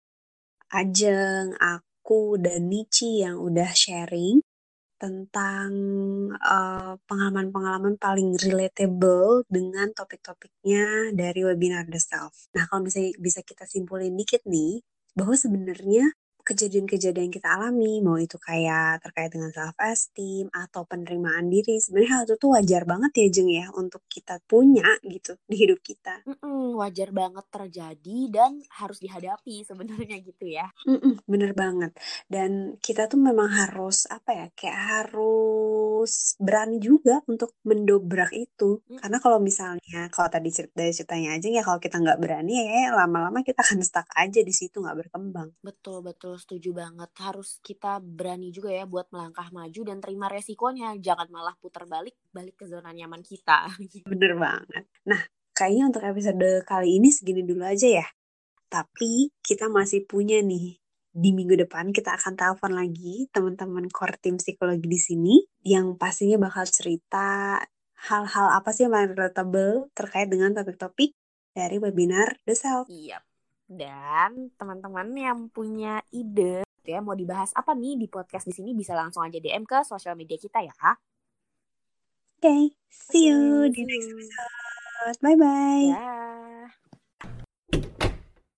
Ajeng, 0.70 1.58
aku, 1.58 2.38
dan 2.38 2.70
Nici 2.70 3.22
yang 3.22 3.38
udah 3.38 3.70
sharing 3.70 4.38
tentang 4.96 5.70
eh, 6.36 6.94
pengalaman-pengalaman 7.08 7.96
paling 8.00 8.36
relatable 8.40 9.44
dengan 9.48 9.92
topik-topiknya 9.92 11.12
dari 11.12 11.40
webinar 11.44 11.84
The 11.88 12.00
Self. 12.00 12.50
Nah, 12.56 12.64
kalau 12.68 12.82
bisa 12.86 13.00
bisa 13.20 13.40
kita 13.44 13.64
simpulin 13.68 14.16
dikit 14.16 14.42
nih, 14.48 14.80
bahwa 15.16 15.34
sebenarnya 15.36 16.12
kejadian-kejadian 16.46 17.26
yang 17.26 17.34
kita 17.34 17.48
alami, 17.58 17.98
mau 17.98 18.14
itu 18.22 18.38
kayak 18.38 19.02
terkait 19.02 19.34
dengan 19.34 19.50
self-esteem 19.50 20.46
atau 20.54 20.86
penerimaan 20.86 21.50
diri, 21.50 21.82
sebenarnya 21.82 22.10
hal 22.14 22.22
itu 22.30 22.34
tuh 22.38 22.50
wajar 22.54 22.86
banget 22.86 23.10
ya 23.18 23.26
Jeng 23.34 23.50
ya 23.50 23.66
untuk 23.74 24.06
kita 24.06 24.38
punya 24.46 24.86
gitu 25.02 25.34
di 25.50 25.56
hidup 25.58 25.82
kita. 25.82 26.22
Mm-mm, 26.22 26.78
wajar 26.78 27.10
banget 27.10 27.46
terjadi 27.50 28.18
dan 28.30 28.62
harus 28.78 29.02
dihadapi 29.02 29.66
sebenarnya 29.66 30.16
gitu 30.22 30.46
ya. 30.46 30.70
Mm-mm, 30.86 31.26
bener 31.26 31.50
banget. 31.58 31.98
Dan 32.30 32.78
kita 32.78 33.10
tuh 33.10 33.18
memang 33.18 33.50
harus 33.50 34.06
apa 34.06 34.30
ya, 34.30 34.46
kayak 34.54 34.78
harus 35.02 36.38
berani 36.38 36.78
juga 36.78 37.26
untuk 37.26 37.58
mendobrak 37.66 38.30
itu. 38.30 38.78
Mm. 38.86 39.02
Karena 39.02 39.18
kalau 39.18 39.42
misalnya, 39.42 40.06
kalau 40.14 40.30
tadi 40.30 40.54
cerita 40.54 40.78
dari 40.78 40.94
ceritanya 40.94 41.34
aja 41.34 41.48
ya, 41.50 41.62
kalau 41.66 41.82
kita 41.82 41.98
nggak 41.98 42.20
berani 42.22 42.54
ya 42.62 42.94
lama-lama 42.94 43.42
kita 43.42 43.66
akan 43.66 43.82
stuck 43.82 44.06
aja 44.14 44.40
di 44.46 44.54
situ 44.54 44.78
nggak 44.78 45.08
berkembang. 45.08 45.50
Betul, 45.64 46.06
betul, 46.06 46.35
setuju 46.36 46.72
banget. 46.76 47.10
Harus 47.18 47.58
kita 47.60 48.00
berani 48.00 48.52
juga 48.54 48.72
ya 48.72 48.84
buat 48.84 49.08
melangkah 49.12 49.48
maju 49.52 49.80
dan 49.84 49.98
terima 49.98 50.30
resikonya. 50.30 50.94
Jangan 51.00 51.28
malah 51.32 51.56
putar 51.58 51.84
balik, 51.84 52.16
balik 52.30 52.60
ke 52.60 52.64
zona 52.70 52.92
nyaman 52.92 53.20
kita. 53.20 53.68
Bener 54.12 54.38
banget. 54.38 54.84
Nah, 55.08 55.20
kayaknya 55.56 55.84
untuk 55.90 56.02
episode 56.04 56.48
kali 56.68 57.00
ini 57.00 57.08
segini 57.10 57.42
dulu 57.42 57.64
aja 57.64 57.88
ya. 57.88 58.06
Tapi 58.68 59.32
kita 59.40 59.72
masih 59.72 60.04
punya 60.04 60.38
nih 60.44 60.76
di 61.16 61.32
minggu 61.32 61.56
depan 61.64 61.96
kita 61.96 62.12
akan 62.12 62.36
telepon 62.36 62.76
lagi 62.76 63.24
teman-teman 63.32 63.88
core 63.88 64.20
team 64.20 64.36
psikologi 64.36 64.84
di 64.84 65.00
sini 65.00 65.34
yang 65.64 65.96
pastinya 65.96 66.36
bakal 66.36 66.68
cerita 66.68 67.56
hal-hal 68.12 68.52
apa 68.52 68.68
sih 68.76 68.84
yang 68.84 68.92
paling 68.92 69.16
relatable 69.16 69.88
terkait 69.96 70.28
dengan 70.28 70.52
topik-topik 70.52 71.16
dari 71.56 71.80
webinar 71.80 72.36
The 72.44 72.52
Self. 72.52 72.84
Iya. 72.92 73.24
Dan 73.66 74.54
teman-teman 74.54 75.10
yang 75.14 75.38
punya 75.50 75.98
ide 76.14 76.66
ya 76.86 77.02
mau 77.02 77.18
dibahas 77.18 77.50
apa 77.58 77.74
nih 77.74 77.98
di 77.98 78.06
podcast 78.06 78.46
di 78.46 78.54
sini 78.54 78.70
bisa 78.70 78.94
langsung 78.94 79.26
aja 79.26 79.42
DM 79.42 79.66
ke 79.66 79.82
sosial 79.82 80.14
media 80.14 80.38
kita 80.38 80.62
ya. 80.62 80.94
Oke, 82.38 82.78
see 82.86 83.26
you 83.26 83.66
Oke, 83.66 83.74
di 83.74 83.82
next 83.82 84.08
episode. 84.14 85.18
Bye-bye. 85.18 85.86
Dah. 85.90 86.85